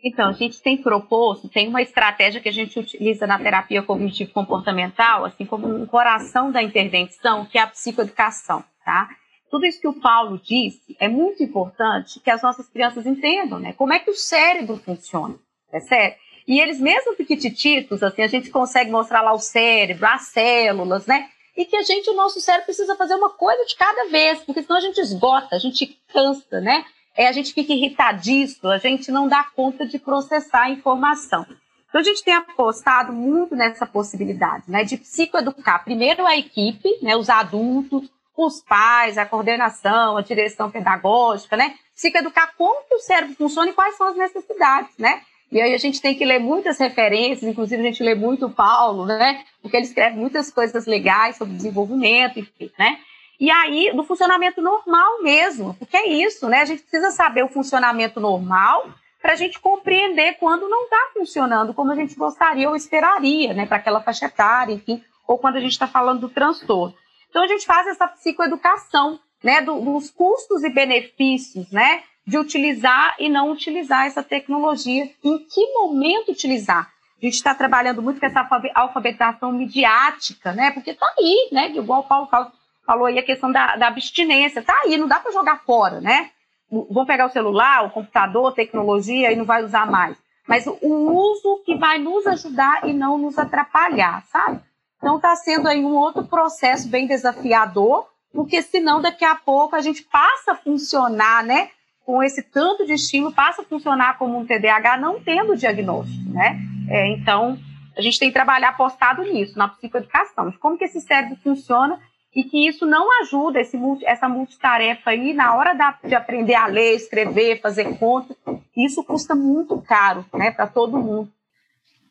Então, 0.02 0.28
a 0.28 0.32
gente 0.32 0.62
tem 0.62 0.76
proposto, 0.76 1.48
tem 1.48 1.68
uma 1.68 1.82
estratégia 1.82 2.40
que 2.40 2.48
a 2.48 2.52
gente 2.52 2.78
utiliza 2.78 3.26
na 3.26 3.38
terapia 3.38 3.82
cognitivo-comportamental, 3.82 5.24
assim 5.24 5.44
como 5.44 5.66
um 5.66 5.86
coração 5.86 6.52
da 6.52 6.62
intervenção, 6.62 7.44
que 7.44 7.58
é 7.58 7.62
a 7.62 7.66
psicoeducação, 7.66 8.64
tá? 8.84 9.08
Tudo 9.50 9.66
isso 9.66 9.80
que 9.80 9.88
o 9.88 10.00
Paulo 10.00 10.38
disse 10.38 10.96
é 11.00 11.08
muito 11.08 11.42
importante 11.42 12.20
que 12.20 12.30
as 12.30 12.42
nossas 12.42 12.68
crianças 12.68 13.06
entendam, 13.06 13.58
né? 13.58 13.72
Como 13.72 13.92
é 13.92 13.98
que 13.98 14.10
o 14.10 14.14
cérebro 14.14 14.76
funciona, 14.76 15.34
é 15.72 15.80
sério? 15.80 16.16
E 16.46 16.60
eles, 16.60 16.80
mesmo 16.80 17.14
pequitititos, 17.14 18.02
assim, 18.02 18.22
a 18.22 18.26
gente 18.26 18.50
consegue 18.50 18.90
mostrar 18.90 19.20
lá 19.20 19.32
o 19.32 19.38
cérebro, 19.38 20.06
as 20.06 20.28
células, 20.28 21.06
né? 21.06 21.28
E 21.56 21.64
que 21.64 21.76
a 21.76 21.82
gente, 21.82 22.08
o 22.08 22.14
nosso 22.14 22.40
cérebro 22.40 22.66
precisa 22.66 22.94
fazer 22.94 23.16
uma 23.16 23.30
coisa 23.30 23.64
de 23.64 23.74
cada 23.74 24.08
vez, 24.08 24.38
porque 24.44 24.62
senão 24.62 24.78
a 24.78 24.80
gente 24.80 24.98
esgota, 24.98 25.56
a 25.56 25.58
gente 25.58 25.98
cansa, 26.12 26.60
né? 26.60 26.84
É, 27.16 27.26
a 27.26 27.32
gente 27.32 27.52
fica 27.52 27.72
irritadiço, 27.72 28.66
a 28.68 28.78
gente 28.78 29.10
não 29.10 29.28
dá 29.28 29.44
conta 29.54 29.86
de 29.86 29.98
processar 29.98 30.62
a 30.62 30.70
informação. 30.70 31.46
Então, 31.88 32.00
a 32.00 32.04
gente 32.04 32.22
tem 32.22 32.34
apostado 32.34 33.12
muito 33.12 33.56
nessa 33.56 33.86
possibilidade, 33.86 34.64
né, 34.68 34.84
de 34.84 34.98
psicoeducar 34.98 35.84
primeiro 35.84 36.26
a 36.26 36.36
equipe, 36.36 36.88
né, 37.02 37.16
os 37.16 37.30
adultos, 37.30 38.10
os 38.36 38.60
pais, 38.60 39.18
a 39.18 39.24
coordenação, 39.26 40.16
a 40.16 40.22
direção 40.22 40.70
pedagógica, 40.70 41.56
né, 41.56 41.74
psicoeducar 41.94 42.52
como 42.56 42.86
que 42.86 42.94
o 42.94 43.00
cérebro 43.00 43.34
funciona 43.34 43.70
e 43.70 43.74
quais 43.74 43.96
são 43.96 44.08
as 44.08 44.16
necessidades, 44.16 44.96
né, 44.98 45.22
e 45.50 45.60
aí 45.60 45.74
a 45.74 45.78
gente 45.78 46.00
tem 46.00 46.14
que 46.14 46.26
ler 46.26 46.38
muitas 46.38 46.78
referências, 46.78 47.50
inclusive 47.50 47.80
a 47.80 47.86
gente 47.86 48.02
lê 48.02 48.14
muito 48.14 48.46
o 48.46 48.50
Paulo, 48.50 49.06
né, 49.06 49.42
porque 49.62 49.76
ele 49.76 49.86
escreve 49.86 50.16
muitas 50.16 50.50
coisas 50.50 50.86
legais 50.86 51.36
sobre 51.36 51.54
desenvolvimento, 51.54 52.38
enfim, 52.38 52.70
né, 52.78 52.98
e 53.40 53.50
aí, 53.52 53.92
do 53.94 54.02
funcionamento 54.02 54.60
normal 54.60 55.22
mesmo, 55.22 55.74
porque 55.74 55.96
é 55.96 56.08
isso, 56.08 56.48
né? 56.48 56.62
A 56.62 56.64
gente 56.64 56.82
precisa 56.82 57.12
saber 57.12 57.44
o 57.44 57.48
funcionamento 57.48 58.18
normal 58.18 58.88
para 59.22 59.32
a 59.32 59.36
gente 59.36 59.60
compreender 59.60 60.34
quando 60.34 60.68
não 60.68 60.84
está 60.84 61.10
funcionando 61.14 61.72
como 61.72 61.92
a 61.92 61.94
gente 61.94 62.16
gostaria 62.16 62.68
ou 62.68 62.74
esperaria, 62.74 63.54
né? 63.54 63.64
Para 63.64 63.76
aquela 63.76 64.00
faixa 64.00 64.26
etária, 64.26 64.72
enfim, 64.72 65.04
ou 65.26 65.38
quando 65.38 65.56
a 65.56 65.60
gente 65.60 65.70
está 65.70 65.86
falando 65.86 66.20
do 66.20 66.28
transtorno. 66.28 66.96
Então, 67.30 67.44
a 67.44 67.46
gente 67.46 67.64
faz 67.64 67.86
essa 67.86 68.08
psicoeducação, 68.08 69.20
né? 69.42 69.60
Do, 69.60 69.80
dos 69.80 70.10
custos 70.10 70.64
e 70.64 70.70
benefícios, 70.70 71.70
né? 71.70 72.02
De 72.26 72.38
utilizar 72.38 73.14
e 73.20 73.28
não 73.28 73.52
utilizar 73.52 74.06
essa 74.06 74.22
tecnologia. 74.22 75.08
Em 75.22 75.38
que 75.38 75.74
momento 75.74 76.32
utilizar? 76.32 76.90
A 77.20 77.24
gente 77.24 77.34
está 77.34 77.54
trabalhando 77.54 78.02
muito 78.02 78.18
com 78.18 78.26
essa 78.26 78.48
alfabetização 78.74 79.52
midiática, 79.52 80.52
né? 80.52 80.72
Porque 80.72 80.90
está 80.90 81.06
aí, 81.18 81.48
né? 81.52 81.70
Igual 81.70 82.00
o 82.00 82.04
Paulo 82.04 82.26
fala, 82.26 82.52
falou 82.88 83.04
aí 83.04 83.18
a 83.18 83.22
questão 83.22 83.52
da, 83.52 83.76
da 83.76 83.88
abstinência. 83.88 84.62
Tá 84.62 84.74
aí, 84.82 84.96
não 84.96 85.06
dá 85.06 85.20
para 85.20 85.30
jogar 85.30 85.62
fora, 85.66 86.00
né? 86.00 86.30
Vão 86.70 87.04
pegar 87.04 87.26
o 87.26 87.30
celular, 87.30 87.84
o 87.84 87.90
computador, 87.90 88.54
tecnologia 88.54 89.30
e 89.30 89.36
não 89.36 89.44
vai 89.44 89.62
usar 89.62 89.86
mais. 89.86 90.16
Mas 90.46 90.66
o 90.66 91.12
uso 91.12 91.62
que 91.66 91.76
vai 91.76 91.98
nos 91.98 92.26
ajudar 92.26 92.88
e 92.88 92.94
não 92.94 93.18
nos 93.18 93.38
atrapalhar, 93.38 94.24
sabe? 94.32 94.60
Então 94.96 95.16
está 95.16 95.36
sendo 95.36 95.68
aí 95.68 95.84
um 95.84 95.94
outro 95.94 96.24
processo 96.24 96.88
bem 96.88 97.06
desafiador, 97.06 98.06
porque 98.32 98.62
senão 98.62 99.02
daqui 99.02 99.24
a 99.24 99.34
pouco 99.34 99.76
a 99.76 99.82
gente 99.82 100.02
passa 100.04 100.52
a 100.52 100.56
funcionar, 100.56 101.44
né? 101.44 101.68
Com 102.06 102.22
esse 102.22 102.42
tanto 102.42 102.86
de 102.86 102.94
estímulo, 102.94 103.34
passa 103.34 103.60
a 103.60 103.64
funcionar 103.66 104.16
como 104.16 104.38
um 104.38 104.46
TDAH 104.46 104.96
não 104.96 105.20
tendo 105.20 105.54
diagnóstico, 105.54 106.30
né? 106.30 106.58
É, 106.88 107.06
então, 107.12 107.58
a 107.94 108.00
gente 108.00 108.18
tem 108.18 108.30
que 108.30 108.34
trabalhar 108.34 108.70
apostado 108.70 109.22
nisso, 109.22 109.58
na 109.58 109.68
psicoeducação, 109.68 110.50
como 110.52 110.78
que 110.78 110.84
esse 110.84 111.02
cérebro 111.02 111.36
funciona 111.42 112.00
e 112.34 112.44
que 112.44 112.68
isso 112.68 112.86
não 112.86 113.08
ajuda 113.22 113.60
esse, 113.60 113.78
essa 114.04 114.28
multitarefa 114.28 115.10
aí 115.10 115.32
na 115.32 115.54
hora 115.56 115.74
da, 115.74 115.98
de 116.04 116.14
aprender 116.14 116.54
a 116.54 116.66
ler, 116.66 116.94
escrever, 116.94 117.60
fazer 117.60 117.98
conta. 117.98 118.36
Isso 118.76 119.02
custa 119.02 119.34
muito 119.34 119.80
caro 119.82 120.24
né, 120.34 120.50
para 120.50 120.66
todo 120.66 120.98
mundo. 120.98 121.30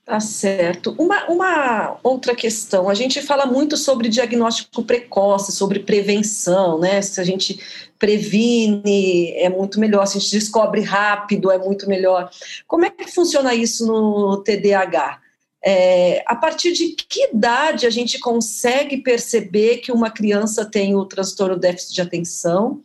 Tá 0.08 0.22
certo. 0.22 0.96
Uma, 0.98 1.26
uma 1.26 2.00
outra 2.02 2.34
questão, 2.34 2.88
a 2.88 2.94
gente 2.94 3.22
fala 3.22 3.46
muito 3.46 3.76
sobre 3.76 4.08
diagnóstico 4.08 4.82
precoce, 4.82 5.52
sobre 5.52 5.80
prevenção, 5.80 6.80
né? 6.80 7.02
Se 7.02 7.20
a 7.20 7.26
gente 7.26 7.60
previne, 8.00 9.34
é 9.34 9.50
muito 9.50 9.82
melhor, 9.82 10.06
se 10.06 10.18
a 10.18 10.22
gente 10.22 10.32
descobre 10.32 10.80
rápido, 10.80 11.52
é 11.52 11.58
muito 11.58 11.90
melhor. 11.90 12.30
Como 12.66 12.86
é 12.86 12.90
que 12.90 13.12
funciona 13.12 13.54
isso 13.54 13.86
no 13.86 14.38
TDAH? 14.38 15.20
É, 15.64 16.24
a 16.28 16.36
partir 16.36 16.72
de 16.72 16.90
que 16.90 17.26
idade 17.26 17.86
a 17.86 17.90
gente 17.90 18.20
consegue 18.20 18.98
perceber 18.98 19.78
que 19.78 19.92
uma 19.92 20.10
criança 20.10 20.64
tem 20.64 20.96
o 20.96 21.06
transtorno 21.06 21.58
déficit 21.58 21.96
de 21.96 22.02
atenção? 22.02 22.82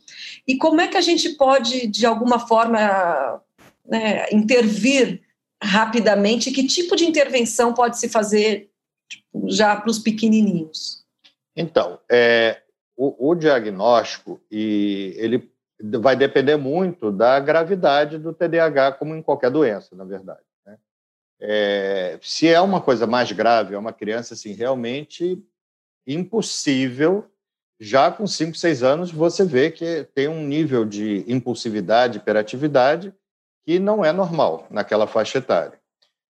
E 0.46 0.56
como 0.56 0.80
é 0.80 0.88
que 0.88 0.96
a 0.96 1.02
gente 1.02 1.30
pode, 1.30 1.86
de 1.86 2.06
alguma 2.06 2.38
forma, 2.38 3.40
né, 3.86 4.26
intervir 4.32 5.20
rapidamente? 5.62 6.50
Que 6.50 6.66
tipo 6.66 6.96
de 6.96 7.04
intervenção 7.04 7.74
pode 7.74 7.98
se 7.98 8.08
fazer 8.08 8.70
tipo, 9.08 9.50
já 9.50 9.76
para 9.76 9.90
os 9.90 9.98
pequenininhos? 9.98 11.04
Então, 11.54 11.98
é, 12.10 12.62
o, 12.96 13.30
o 13.30 13.34
diagnóstico 13.34 14.40
e 14.50 15.14
ele 15.16 15.50
vai 16.00 16.16
depender 16.16 16.56
muito 16.56 17.10
da 17.10 17.38
gravidade 17.40 18.18
do 18.18 18.32
TDAH, 18.32 18.92
como 18.92 19.14
em 19.14 19.22
qualquer 19.22 19.50
doença, 19.50 19.94
na 19.96 20.04
verdade. 20.04 20.40
É, 21.40 22.18
se 22.22 22.48
é 22.48 22.60
uma 22.60 22.80
coisa 22.80 23.06
mais 23.06 23.30
grave, 23.32 23.74
é 23.74 23.78
uma 23.78 23.92
criança 23.92 24.34
assim, 24.34 24.52
realmente 24.52 25.42
impossível, 26.06 27.28
já 27.80 28.10
com 28.10 28.26
5, 28.26 28.56
6 28.56 28.82
anos, 28.82 29.10
você 29.10 29.44
vê 29.44 29.70
que 29.70 30.04
tem 30.14 30.28
um 30.28 30.46
nível 30.46 30.84
de 30.84 31.24
impulsividade, 31.26 32.18
hiperatividade, 32.18 33.12
que 33.64 33.78
não 33.78 34.04
é 34.04 34.12
normal 34.12 34.66
naquela 34.70 35.06
faixa 35.06 35.38
etária. 35.38 35.80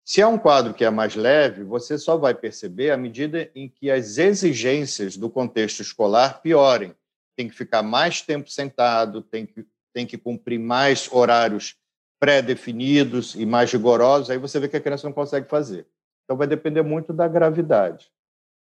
Se 0.05 0.21
é 0.21 0.27
um 0.27 0.37
quadro 0.37 0.73
que 0.73 0.83
é 0.83 0.89
mais 0.89 1.15
leve, 1.15 1.63
você 1.63 1.97
só 1.97 2.17
vai 2.17 2.33
perceber 2.33 2.91
à 2.91 2.97
medida 2.97 3.49
em 3.55 3.69
que 3.69 3.89
as 3.89 4.17
exigências 4.17 5.15
do 5.15 5.29
contexto 5.29 5.81
escolar 5.81 6.41
piorem. 6.41 6.93
Tem 7.37 7.47
que 7.47 7.55
ficar 7.55 7.81
mais 7.81 8.21
tempo 8.21 8.49
sentado, 8.49 9.21
tem 9.21 9.45
que, 9.45 9.65
tem 9.93 10.05
que 10.05 10.17
cumprir 10.17 10.59
mais 10.59 11.09
horários 11.11 11.77
pré-definidos 12.23 13.35
e 13.35 13.45
mais 13.45 13.69
rigorosos, 13.69 14.29
aí 14.29 14.37
você 14.37 14.57
vê 14.57 14.69
que 14.69 14.77
a 14.77 14.79
criança 14.79 15.05
não 15.05 15.13
consegue 15.13 15.49
fazer. 15.49 15.85
Então, 16.23 16.37
vai 16.37 16.47
depender 16.47 16.81
muito 16.81 17.11
da 17.11 17.27
gravidade. 17.27 18.09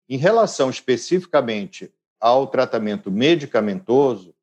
Em 0.06 0.18
relação 0.18 0.68
especificamente 0.68 1.90
ao 2.20 2.48
tratamento 2.48 3.10
medicamentoso, 3.10 4.34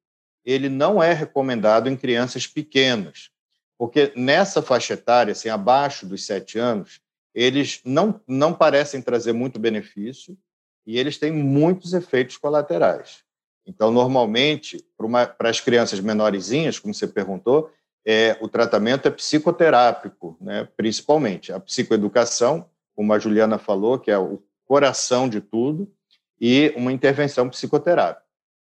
ele 0.44 0.68
não 0.68 1.02
é 1.02 1.14
recomendado 1.14 1.88
em 1.88 1.96
crianças 1.96 2.48
pequenas, 2.48 3.30
porque 3.78 4.12
nessa 4.16 4.64
faixa 4.64 4.96
etária, 4.96 5.34
assim, 5.34 5.48
abaixo 5.48 6.08
dos 6.08 6.26
sete 6.26 6.58
anos, 6.58 7.00
eles 7.36 7.82
não, 7.86 8.20
não 8.28 8.52
parecem 8.52 9.00
trazer 9.00 9.32
muito 9.32 9.60
benefício 9.60 10.36
e 10.88 10.98
eles 10.98 11.20
têm 11.20 11.32
muitos 11.32 11.94
efeitos 11.94 12.36
colaterais. 12.36 13.24
Então, 13.64 13.92
normalmente, 13.92 14.84
para 15.38 15.50
as 15.52 15.60
crianças 15.60 16.00
menorzinhas, 16.00 16.80
como 16.80 16.96
você 16.96 17.06
perguntou, 17.06 17.72
é, 18.06 18.38
o 18.42 18.48
tratamento 18.48 19.08
é 19.08 19.12
psicoterápico, 19.12 20.38
né, 20.42 20.68
principalmente. 20.76 21.54
A 21.54 21.60
psicoeducação, 21.60 22.66
como 22.96 23.14
a 23.14 23.20
Juliana 23.20 23.58
falou, 23.58 23.98
que 23.98 24.12
é 24.12 24.18
o 24.18 24.42
coração 24.66 25.30
de 25.30 25.40
tudo, 25.40 25.92
e 26.40 26.74
uma 26.76 26.92
intervenção 26.92 27.50
psicoterápica. 27.50 28.24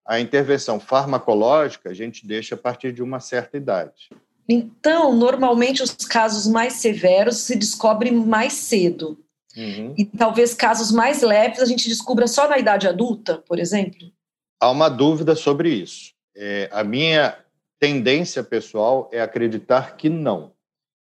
a 0.06 0.20
intervenção 0.20 0.78
farmacológica 0.78 1.90
a 1.90 1.94
gente 1.94 2.24
deixa 2.24 2.54
a 2.54 2.58
partir 2.58 2.92
de 2.92 3.02
uma 3.02 3.18
certa 3.18 3.56
idade. 3.56 4.08
Então, 4.48 5.12
normalmente 5.12 5.82
os 5.82 5.92
casos 5.92 6.46
mais 6.46 6.74
severos 6.74 7.38
se 7.38 7.56
descobrem 7.56 8.12
mais 8.12 8.52
cedo. 8.52 9.18
Uhum. 9.56 9.94
E 9.98 10.04
talvez 10.04 10.54
casos 10.54 10.92
mais 10.92 11.22
leves 11.22 11.60
a 11.60 11.64
gente 11.64 11.88
descubra 11.88 12.28
só 12.28 12.48
na 12.48 12.58
idade 12.58 12.86
adulta, 12.86 13.42
por 13.48 13.58
exemplo? 13.58 14.12
Há 14.60 14.70
uma 14.70 14.88
dúvida 14.88 15.34
sobre 15.34 15.70
isso. 15.70 16.12
É, 16.36 16.68
a 16.70 16.84
minha 16.84 17.36
tendência 17.86 18.42
pessoal 18.42 19.08
é 19.12 19.20
acreditar 19.20 19.96
que 19.96 20.08
não. 20.08 20.52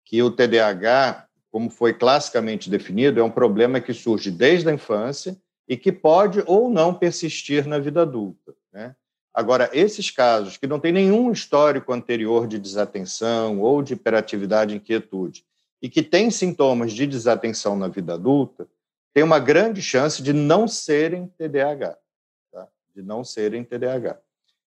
Que 0.06 0.22
o 0.22 0.30
TDAH, 0.30 1.28
como 1.50 1.72
foi 1.72 1.92
classicamente 1.92 2.70
definido, 2.70 3.20
é 3.20 3.24
um 3.24 3.32
problema 3.32 3.82
que 3.82 3.96
surge 3.96 4.30
desde 4.30 4.70
a 4.70 4.74
infância 4.74 5.36
e 5.68 5.76
que 5.76 5.92
pode 5.92 6.44
ou 6.46 6.70
não 6.70 6.94
persistir 6.94 7.66
na 7.66 7.80
vida 7.80 8.04
adulta. 8.04 8.54
Né? 8.72 8.96
Agora, 9.34 9.72
esses 9.74 10.12
casos 10.12 10.56
que 10.56 10.68
não 10.68 10.80
têm 10.80 10.92
nenhum 10.92 11.32
histórico 11.32 11.92
anterior 11.92 12.48
de 12.48 12.60
desatenção 12.60 13.60
ou 13.60 13.82
de 13.82 13.94
hiperatividade 13.94 14.76
e 14.76 14.78
inquietude 14.78 15.44
e 15.82 15.90
que 15.90 16.04
têm 16.04 16.30
sintomas 16.30 16.94
de 16.94 17.08
desatenção 17.08 17.76
na 17.76 17.88
vida 17.88 18.14
adulta, 18.14 18.68
têm 19.16 19.24
uma 19.24 19.40
grande 19.40 19.82
chance 19.82 20.22
de 20.22 20.32
não 20.32 20.68
serem 20.68 21.26
TDAH. 21.40 21.98
Tá? 22.52 22.68
De 22.96 23.02
não 23.02 23.24
serem 23.24 23.64
TDAH. 23.64 24.20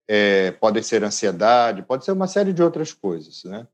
É, 0.08 0.50
pode 0.52 0.82
ser 0.82 1.04
ansiedade, 1.04 1.82
pode 1.82 2.04
ser 2.04 2.12
uma 2.12 2.26
série 2.26 2.52
de 2.52 2.62
outras 2.62 2.92
coisas, 2.92 3.44
né? 3.44 3.66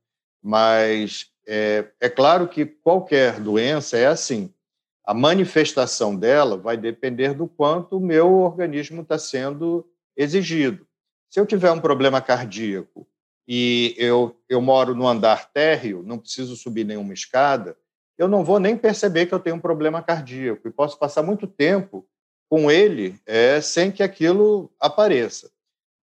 Mas 0.42 1.28
é, 1.46 1.86
é 2.00 2.08
claro 2.08 2.46
que 2.46 2.66
qualquer 2.66 3.40
doença 3.40 3.96
é 3.96 4.06
assim 4.06 4.52
a 5.06 5.14
manifestação 5.14 6.16
dela 6.16 6.56
vai 6.56 6.76
depender 6.76 7.32
do 7.32 7.46
quanto 7.46 7.96
o 7.96 8.00
meu 8.00 8.40
organismo 8.40 9.02
está 9.02 9.16
sendo 9.16 9.88
exigido. 10.16 10.84
Se 11.30 11.38
eu 11.38 11.46
tiver 11.46 11.70
um 11.70 11.80
problema 11.80 12.20
cardíaco 12.20 13.06
e 13.46 13.94
eu, 13.96 14.36
eu 14.48 14.60
moro 14.60 14.96
no 14.96 15.06
andar 15.06 15.52
térreo, 15.52 16.02
não 16.02 16.18
preciso 16.18 16.56
subir 16.56 16.84
nenhuma 16.84 17.14
escada, 17.14 17.76
eu 18.18 18.26
não 18.26 18.44
vou 18.44 18.58
nem 18.58 18.76
perceber 18.76 19.26
que 19.26 19.34
eu 19.34 19.38
tenho 19.38 19.56
um 19.56 19.60
problema 19.60 20.02
cardíaco 20.02 20.66
e 20.66 20.72
posso 20.72 20.98
passar 20.98 21.22
muito 21.22 21.46
tempo 21.46 22.04
com 22.48 22.68
ele 22.68 23.20
é, 23.24 23.60
sem 23.60 23.92
que 23.92 24.02
aquilo 24.02 24.72
apareça. 24.80 25.50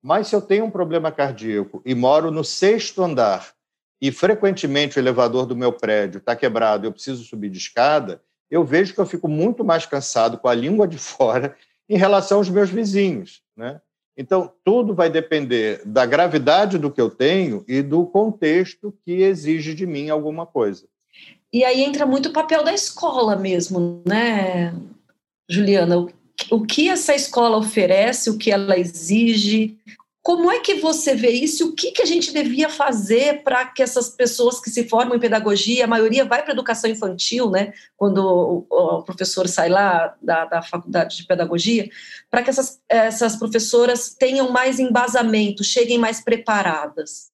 Mas 0.04 0.28
se 0.28 0.36
eu 0.36 0.42
tenho 0.42 0.66
um 0.66 0.70
problema 0.70 1.12
cardíaco 1.14 1.82
e 1.86 1.96
moro 1.96 2.30
no 2.30 2.44
sexto 2.44 3.02
andar 3.02 3.54
e 4.02 4.12
frequentemente 4.12 4.98
o 4.98 5.00
elevador 5.00 5.46
do 5.46 5.56
meu 5.56 5.72
prédio 5.72 6.18
está 6.18 6.36
quebrado 6.36 6.86
e 6.86 6.88
eu 6.88 6.92
preciso 6.92 7.24
subir 7.24 7.50
de 7.50 7.58
escada, 7.58 8.22
eu 8.52 8.66
vejo 8.66 8.94
que 8.94 9.00
eu 9.00 9.06
fico 9.06 9.30
muito 9.30 9.64
mais 9.64 9.86
cansado 9.86 10.38
com 10.38 10.50
a 10.50 10.54
língua 10.54 10.86
de 10.86 10.98
fora 11.00 11.56
em 11.88 11.98
relação 11.98 12.40
aos 12.40 12.50
meus 12.50 12.70
vizinhos. 12.70 13.42
Né? 13.56 13.80
Então, 14.18 14.52
tudo 14.64 14.94
vai 14.94 15.10
depender 15.10 15.82
da 15.86 16.06
gravidade 16.06 16.78
do 16.78 16.92
que 16.92 17.00
eu 17.00 17.10
tenho 17.10 17.64
e 17.66 17.82
do 17.82 18.06
contexto 18.06 18.94
que 19.06 19.22
exige 19.22 19.74
de 19.74 19.88
mim 19.88 20.10
alguma 20.10 20.46
coisa. 20.46 20.86
E 21.52 21.64
aí 21.64 21.82
entra 21.82 22.06
muito 22.06 22.30
o 22.30 22.34
papel 22.34 22.64
da 22.64 22.74
escola 22.74 23.36
mesmo, 23.36 24.04
né, 24.06 24.74
Juliana? 25.50 26.08
O 26.50 26.66
que 26.66 26.90
essa 26.90 27.14
escola 27.14 27.58
oferece, 27.58 28.30
o 28.30 28.38
que 28.38 28.52
ela 28.52 28.78
exige, 28.78 29.78
como 30.24 30.50
é 30.50 30.62
que 30.62 30.76
você 30.76 31.14
vê 31.14 31.32
isso? 31.32 31.68
O 31.68 31.76
que, 31.76 31.92
que 31.92 32.02
a 32.02 32.06
gente 32.06 32.32
devia 32.32 32.70
fazer 32.70 33.44
para 33.44 33.66
que 33.66 33.84
essas 33.84 34.08
pessoas 34.08 34.58
que 34.62 34.70
se 34.70 34.88
formam 34.88 35.18
em 35.18 35.20
pedagogia, 35.20 35.84
a 35.84 35.88
maioria 35.88 36.24
vai 36.24 36.42
para 36.42 36.54
educação 36.54 36.90
infantil, 36.90 37.52
né? 37.52 37.74
Quando 37.98 38.20
o, 38.20 38.66
o, 38.70 39.04
professor 39.04 39.50
sai 39.50 39.68
lá 39.68 40.16
da, 40.22 40.46
da 40.46 40.62
faculdade 40.62 41.18
de 41.18 41.28
pedagogia, 41.28 41.90
para 42.32 42.42
que 42.42 42.50
essas, 42.50 42.82
essas 42.88 43.36
professoras 43.36 44.16
tenham 44.16 44.50
mais 44.50 44.80
embasamento, 44.80 45.62
cheguem 45.62 45.98
mais 45.98 46.24
preparadas? 46.24 47.30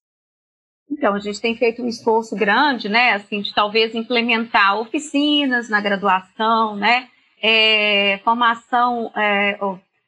Então, 0.90 1.14
a 1.14 1.20
gente 1.20 1.40
tem 1.40 1.56
feito 1.56 1.84
um 1.84 1.88
esforço 1.88 2.36
grande, 2.36 2.90
né? 2.90 3.14
Assim, 3.14 3.44
de 3.44 3.54
talvez 3.54 3.94
implementar 3.94 4.80
oficinas 4.80 5.70
na 5.70 5.80
graduação, 5.80 6.76
né? 6.76 7.08
É, 7.42 8.20
formação, 8.24 9.12
é, 9.16 9.58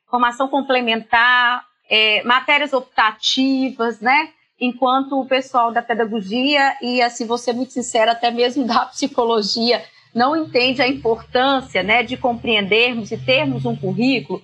formação 0.10 0.48
complementar 0.48 1.63
é, 1.89 2.24
matérias 2.24 2.74
optativas, 2.74 4.00
né? 4.00 4.30
Enquanto 4.60 5.20
o 5.20 5.26
pessoal 5.26 5.72
da 5.72 5.82
pedagogia 5.82 6.78
e, 6.82 7.02
assim, 7.02 7.26
vou 7.26 7.38
ser 7.38 7.54
muito 7.54 7.74
sincera, 7.74 8.12
até 8.12 8.32
mesmo 8.32 8.65
da 8.67 8.86
psicologia, 8.86 9.84
não 10.13 10.36
entende 10.36 10.82
a 10.82 10.88
importância 10.88 11.84
né, 11.84 12.04
de 12.04 12.17
compreendermos 12.17 13.12
e 13.12 13.17
termos 13.17 13.65
um 13.65 13.76
currículo 13.76 14.41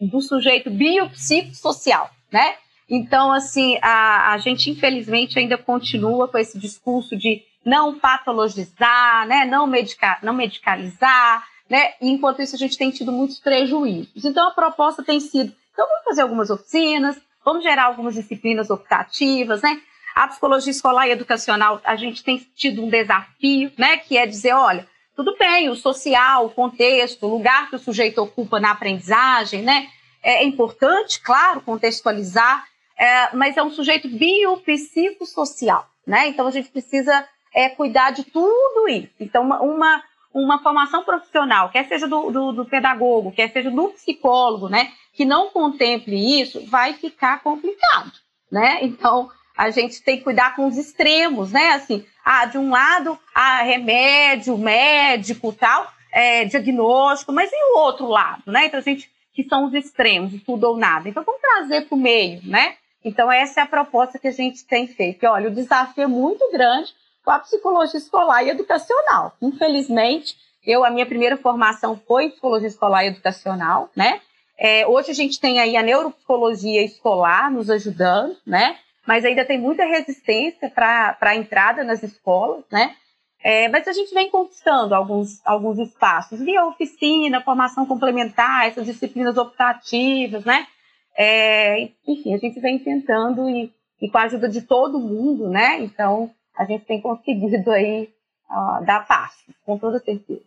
do 0.00 0.20
sujeito 0.20 0.70
biopsicossocial, 0.70 2.08
né? 2.32 2.54
Então, 2.88 3.32
assim, 3.32 3.78
a, 3.82 4.32
a 4.32 4.38
gente 4.38 4.70
infelizmente 4.70 5.38
ainda 5.38 5.56
continua 5.56 6.26
com 6.28 6.38
esse 6.38 6.58
discurso 6.58 7.16
de 7.16 7.42
não 7.64 7.98
patologizar, 7.98 9.26
né, 9.26 9.44
não, 9.44 9.66
medicar, 9.66 10.18
não 10.22 10.32
medicalizar, 10.32 11.44
né? 11.70 11.92
E 12.00 12.10
enquanto 12.10 12.42
isso 12.42 12.56
a 12.56 12.58
gente 12.58 12.76
tem 12.76 12.90
tido 12.90 13.12
muitos 13.12 13.38
prejuízos. 13.38 14.24
Então, 14.24 14.48
a 14.48 14.50
proposta 14.50 15.02
tem 15.02 15.20
sido 15.20 15.54
então, 15.80 15.88
vamos 15.88 16.04
fazer 16.04 16.20
algumas 16.20 16.50
oficinas, 16.50 17.18
vamos 17.42 17.62
gerar 17.62 17.84
algumas 17.84 18.14
disciplinas 18.14 18.68
optativas, 18.68 19.62
né? 19.62 19.80
A 20.14 20.28
psicologia 20.28 20.70
escolar 20.70 21.08
e 21.08 21.12
educacional, 21.12 21.80
a 21.84 21.96
gente 21.96 22.22
tem 22.22 22.38
tido 22.54 22.84
um 22.84 22.90
desafio, 22.90 23.72
né? 23.78 23.96
Que 23.96 24.18
é 24.18 24.26
dizer, 24.26 24.52
olha, 24.52 24.86
tudo 25.16 25.34
bem, 25.38 25.70
o 25.70 25.74
social, 25.74 26.44
o 26.44 26.50
contexto, 26.50 27.24
o 27.24 27.30
lugar 27.30 27.70
que 27.70 27.76
o 27.76 27.78
sujeito 27.78 28.18
ocupa 28.18 28.60
na 28.60 28.72
aprendizagem, 28.72 29.62
né? 29.62 29.88
É 30.22 30.44
importante, 30.44 31.18
claro, 31.20 31.62
contextualizar, 31.62 32.62
é, 32.98 33.34
mas 33.34 33.56
é 33.56 33.62
um 33.62 33.70
sujeito 33.70 34.06
biopsicossocial, 34.06 35.88
né? 36.06 36.28
Então 36.28 36.46
a 36.46 36.50
gente 36.50 36.68
precisa 36.68 37.26
é, 37.54 37.70
cuidar 37.70 38.10
de 38.10 38.24
tudo 38.24 38.86
isso. 38.86 39.14
Então, 39.18 39.44
uma, 39.44 39.62
uma, 39.62 40.04
uma 40.32 40.62
formação 40.62 41.04
profissional, 41.04 41.70
quer 41.70 41.86
seja 41.88 42.06
do, 42.06 42.30
do, 42.30 42.52
do 42.52 42.64
pedagogo, 42.64 43.32
quer 43.32 43.50
seja 43.50 43.70
do 43.70 43.88
psicólogo, 43.88 44.68
né? 44.68 44.92
que 45.12 45.24
não 45.24 45.50
contemple 45.50 46.40
isso, 46.40 46.64
vai 46.66 46.94
ficar 46.94 47.42
complicado, 47.42 48.12
né? 48.50 48.78
Então, 48.82 49.30
a 49.56 49.70
gente 49.70 50.02
tem 50.02 50.18
que 50.18 50.24
cuidar 50.24 50.56
com 50.56 50.66
os 50.66 50.76
extremos, 50.76 51.52
né? 51.52 51.72
Assim, 51.72 52.04
ah, 52.24 52.46
de 52.46 52.58
um 52.58 52.70
lado, 52.70 53.18
ah, 53.34 53.62
remédio, 53.62 54.56
médico, 54.56 55.52
tal, 55.52 55.90
é, 56.12 56.44
diagnóstico, 56.44 57.32
mas 57.32 57.50
e 57.52 57.72
o 57.72 57.78
outro 57.78 58.06
lado, 58.06 58.42
né? 58.46 58.66
Então, 58.66 58.78
a 58.78 58.82
gente, 58.82 59.10
que 59.34 59.44
são 59.44 59.66
os 59.66 59.74
extremos, 59.74 60.32
tudo 60.42 60.64
ou 60.68 60.76
nada. 60.76 61.08
Então, 61.08 61.24
vamos 61.24 61.40
trazer 61.40 61.86
para 61.86 61.94
o 61.94 62.00
meio, 62.00 62.40
né? 62.44 62.76
Então, 63.04 63.30
essa 63.30 63.60
é 63.60 63.62
a 63.62 63.66
proposta 63.66 64.18
que 64.18 64.28
a 64.28 64.32
gente 64.32 64.64
tem 64.64 64.86
feito. 64.86 65.26
Olha, 65.26 65.48
o 65.48 65.54
desafio 65.54 66.04
é 66.04 66.06
muito 66.06 66.50
grande 66.52 66.94
com 67.24 67.30
a 67.30 67.38
psicologia 67.38 67.98
escolar 67.98 68.42
e 68.42 68.50
educacional. 68.50 69.34
Infelizmente, 69.40 70.36
eu, 70.64 70.84
a 70.84 70.90
minha 70.90 71.06
primeira 71.06 71.36
formação 71.36 72.00
foi 72.06 72.30
psicologia 72.30 72.68
escolar 72.68 73.04
e 73.04 73.08
educacional, 73.08 73.90
né? 73.96 74.20
É, 74.58 74.86
hoje 74.86 75.10
a 75.10 75.14
gente 75.14 75.40
tem 75.40 75.58
aí 75.58 75.76
a 75.76 75.82
neuropsicologia 75.82 76.84
escolar 76.84 77.50
nos 77.50 77.70
ajudando, 77.70 78.36
né? 78.46 78.76
Mas 79.06 79.24
ainda 79.24 79.44
tem 79.44 79.58
muita 79.58 79.84
resistência 79.84 80.68
para 80.68 81.16
a 81.18 81.34
entrada 81.34 81.82
nas 81.82 82.02
escolas, 82.02 82.64
né? 82.70 82.94
É, 83.42 83.68
mas 83.68 83.88
a 83.88 83.92
gente 83.92 84.12
vem 84.12 84.28
conquistando 84.30 84.94
alguns, 84.94 85.40
alguns 85.46 85.78
espaços, 85.78 86.40
via 86.40 86.66
oficina, 86.66 87.40
formação 87.40 87.86
complementar, 87.86 88.68
essas 88.68 88.84
disciplinas 88.84 89.38
optativas, 89.38 90.44
né? 90.44 90.66
É, 91.16 91.88
enfim, 92.06 92.34
a 92.34 92.38
gente 92.38 92.60
vem 92.60 92.78
tentando 92.78 93.48
e, 93.48 93.72
e, 94.00 94.10
com 94.10 94.18
a 94.18 94.24
ajuda 94.24 94.48
de 94.48 94.62
todo 94.62 95.00
mundo, 95.00 95.48
né? 95.48 95.80
Então, 95.80 96.30
a 96.60 96.64
gente 96.66 96.84
tem 96.84 97.00
conseguido 97.00 97.70
aí 97.70 98.10
uh, 98.50 98.84
dar 98.84 99.06
passo, 99.06 99.46
com 99.64 99.78
toda 99.78 99.98
certeza. 99.98 100.42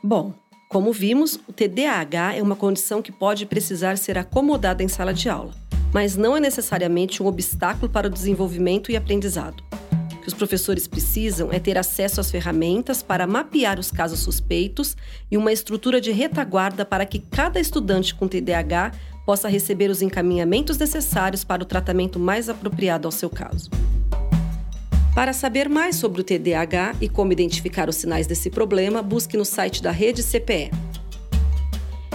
Bom, 0.00 0.32
como 0.68 0.92
vimos, 0.92 1.40
o 1.48 1.52
TDAH 1.52 2.36
é 2.36 2.42
uma 2.42 2.54
condição 2.54 3.02
que 3.02 3.10
pode 3.10 3.46
precisar 3.46 3.98
ser 3.98 4.16
acomodada 4.16 4.84
em 4.84 4.86
sala 4.86 5.12
de 5.12 5.28
aula, 5.28 5.52
mas 5.92 6.16
não 6.16 6.36
é 6.36 6.40
necessariamente 6.40 7.20
um 7.20 7.26
obstáculo 7.26 7.90
para 7.90 8.06
o 8.06 8.10
desenvolvimento 8.10 8.92
e 8.92 8.96
aprendizado. 8.96 9.64
O 10.12 10.20
que 10.22 10.28
os 10.28 10.34
professores 10.34 10.86
precisam 10.86 11.52
é 11.52 11.58
ter 11.58 11.76
acesso 11.76 12.20
às 12.20 12.30
ferramentas 12.30 13.02
para 13.02 13.26
mapear 13.26 13.80
os 13.80 13.90
casos 13.90 14.20
suspeitos 14.20 14.96
e 15.28 15.36
uma 15.36 15.52
estrutura 15.52 16.00
de 16.00 16.12
retaguarda 16.12 16.84
para 16.84 17.04
que 17.04 17.18
cada 17.18 17.58
estudante 17.58 18.14
com 18.14 18.28
TDAH 18.28 18.92
possa 19.26 19.48
receber 19.48 19.90
os 19.90 20.02
encaminhamentos 20.02 20.78
necessários 20.78 21.44
para 21.44 21.62
o 21.62 21.66
tratamento 21.66 22.18
mais 22.18 22.48
apropriado 22.48 23.06
ao 23.06 23.12
seu 23.12 23.30
caso. 23.30 23.70
Para 25.14 25.32
saber 25.32 25.68
mais 25.68 25.96
sobre 25.96 26.22
o 26.22 26.24
TDAH 26.24 26.96
e 27.00 27.08
como 27.08 27.32
identificar 27.32 27.88
os 27.88 27.96
sinais 27.96 28.26
desse 28.26 28.48
problema, 28.48 29.02
busque 29.02 29.36
no 29.36 29.44
site 29.44 29.82
da 29.82 29.90
Rede 29.90 30.22
CPE. 30.22 30.70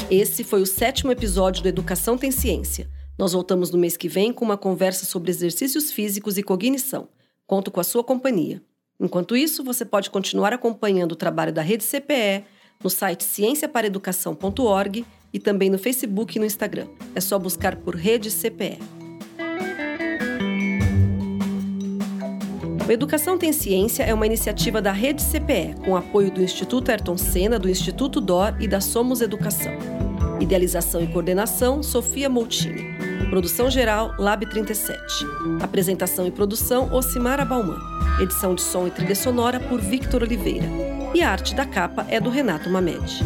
Esse 0.09 0.43
foi 0.43 0.61
o 0.61 0.65
sétimo 0.65 1.11
episódio 1.11 1.61
do 1.61 1.69
Educação 1.69 2.17
Tem 2.17 2.31
Ciência. 2.31 2.89
Nós 3.17 3.33
voltamos 3.33 3.71
no 3.71 3.77
mês 3.77 3.95
que 3.95 4.07
vem 4.07 4.33
com 4.33 4.45
uma 4.45 4.57
conversa 4.57 5.05
sobre 5.05 5.29
exercícios 5.29 5.91
físicos 5.91 6.37
e 6.37 6.43
cognição. 6.43 7.07
Conto 7.45 7.69
com 7.69 7.79
a 7.79 7.83
sua 7.83 8.03
companhia. 8.03 8.61
Enquanto 8.99 9.37
isso, 9.37 9.63
você 9.63 9.85
pode 9.85 10.09
continuar 10.09 10.53
acompanhando 10.53 11.11
o 11.11 11.15
trabalho 11.15 11.53
da 11.53 11.61
Rede 11.61 11.83
CPE 11.83 12.45
no 12.83 12.89
site 12.89 13.23
cienciaparaeducação.org 13.23 15.05
e 15.37 15.39
também 15.39 15.69
no 15.69 15.77
Facebook 15.77 16.35
e 16.35 16.39
no 16.39 16.45
Instagram. 16.47 16.87
É 17.13 17.21
só 17.21 17.37
buscar 17.37 17.75
por 17.75 17.95
Rede 17.95 18.31
CPE. 18.31 18.79
O 22.87 22.91
Educação 22.91 23.37
Tem 23.37 23.53
Ciência 23.53 24.03
é 24.03 24.13
uma 24.13 24.25
iniciativa 24.25 24.81
da 24.81 24.91
Rede 24.91 25.21
CPE, 25.21 25.75
com 25.85 25.95
apoio 25.95 26.31
do 26.31 26.41
Instituto 26.41 26.89
Ayrton 26.89 27.17
Senna, 27.17 27.59
do 27.59 27.69
Instituto 27.69 28.19
DOR 28.19 28.55
e 28.59 28.67
da 28.67 28.81
Somos 28.81 29.21
Educação. 29.21 29.73
Idealização 30.39 31.03
e 31.03 31.07
coordenação, 31.07 31.83
Sofia 31.83 32.27
Moutini. 32.27 32.97
Produção 33.29 33.69
geral, 33.69 34.15
Lab 34.17 34.43
37. 34.49 34.97
Apresentação 35.61 36.25
e 36.25 36.31
produção, 36.31 36.91
Ocimara 36.91 37.45
Bauman. 37.45 37.77
Edição 38.19 38.55
de 38.55 38.61
som 38.63 38.87
e 38.87 38.91
trilha 38.91 39.15
sonora 39.15 39.59
por 39.59 39.79
Victor 39.79 40.23
Oliveira. 40.23 40.65
E 41.13 41.21
a 41.21 41.29
arte 41.29 41.53
da 41.53 41.65
capa 41.65 42.07
é 42.09 42.19
do 42.19 42.31
Renato 42.31 42.69
Mamede. 42.71 43.23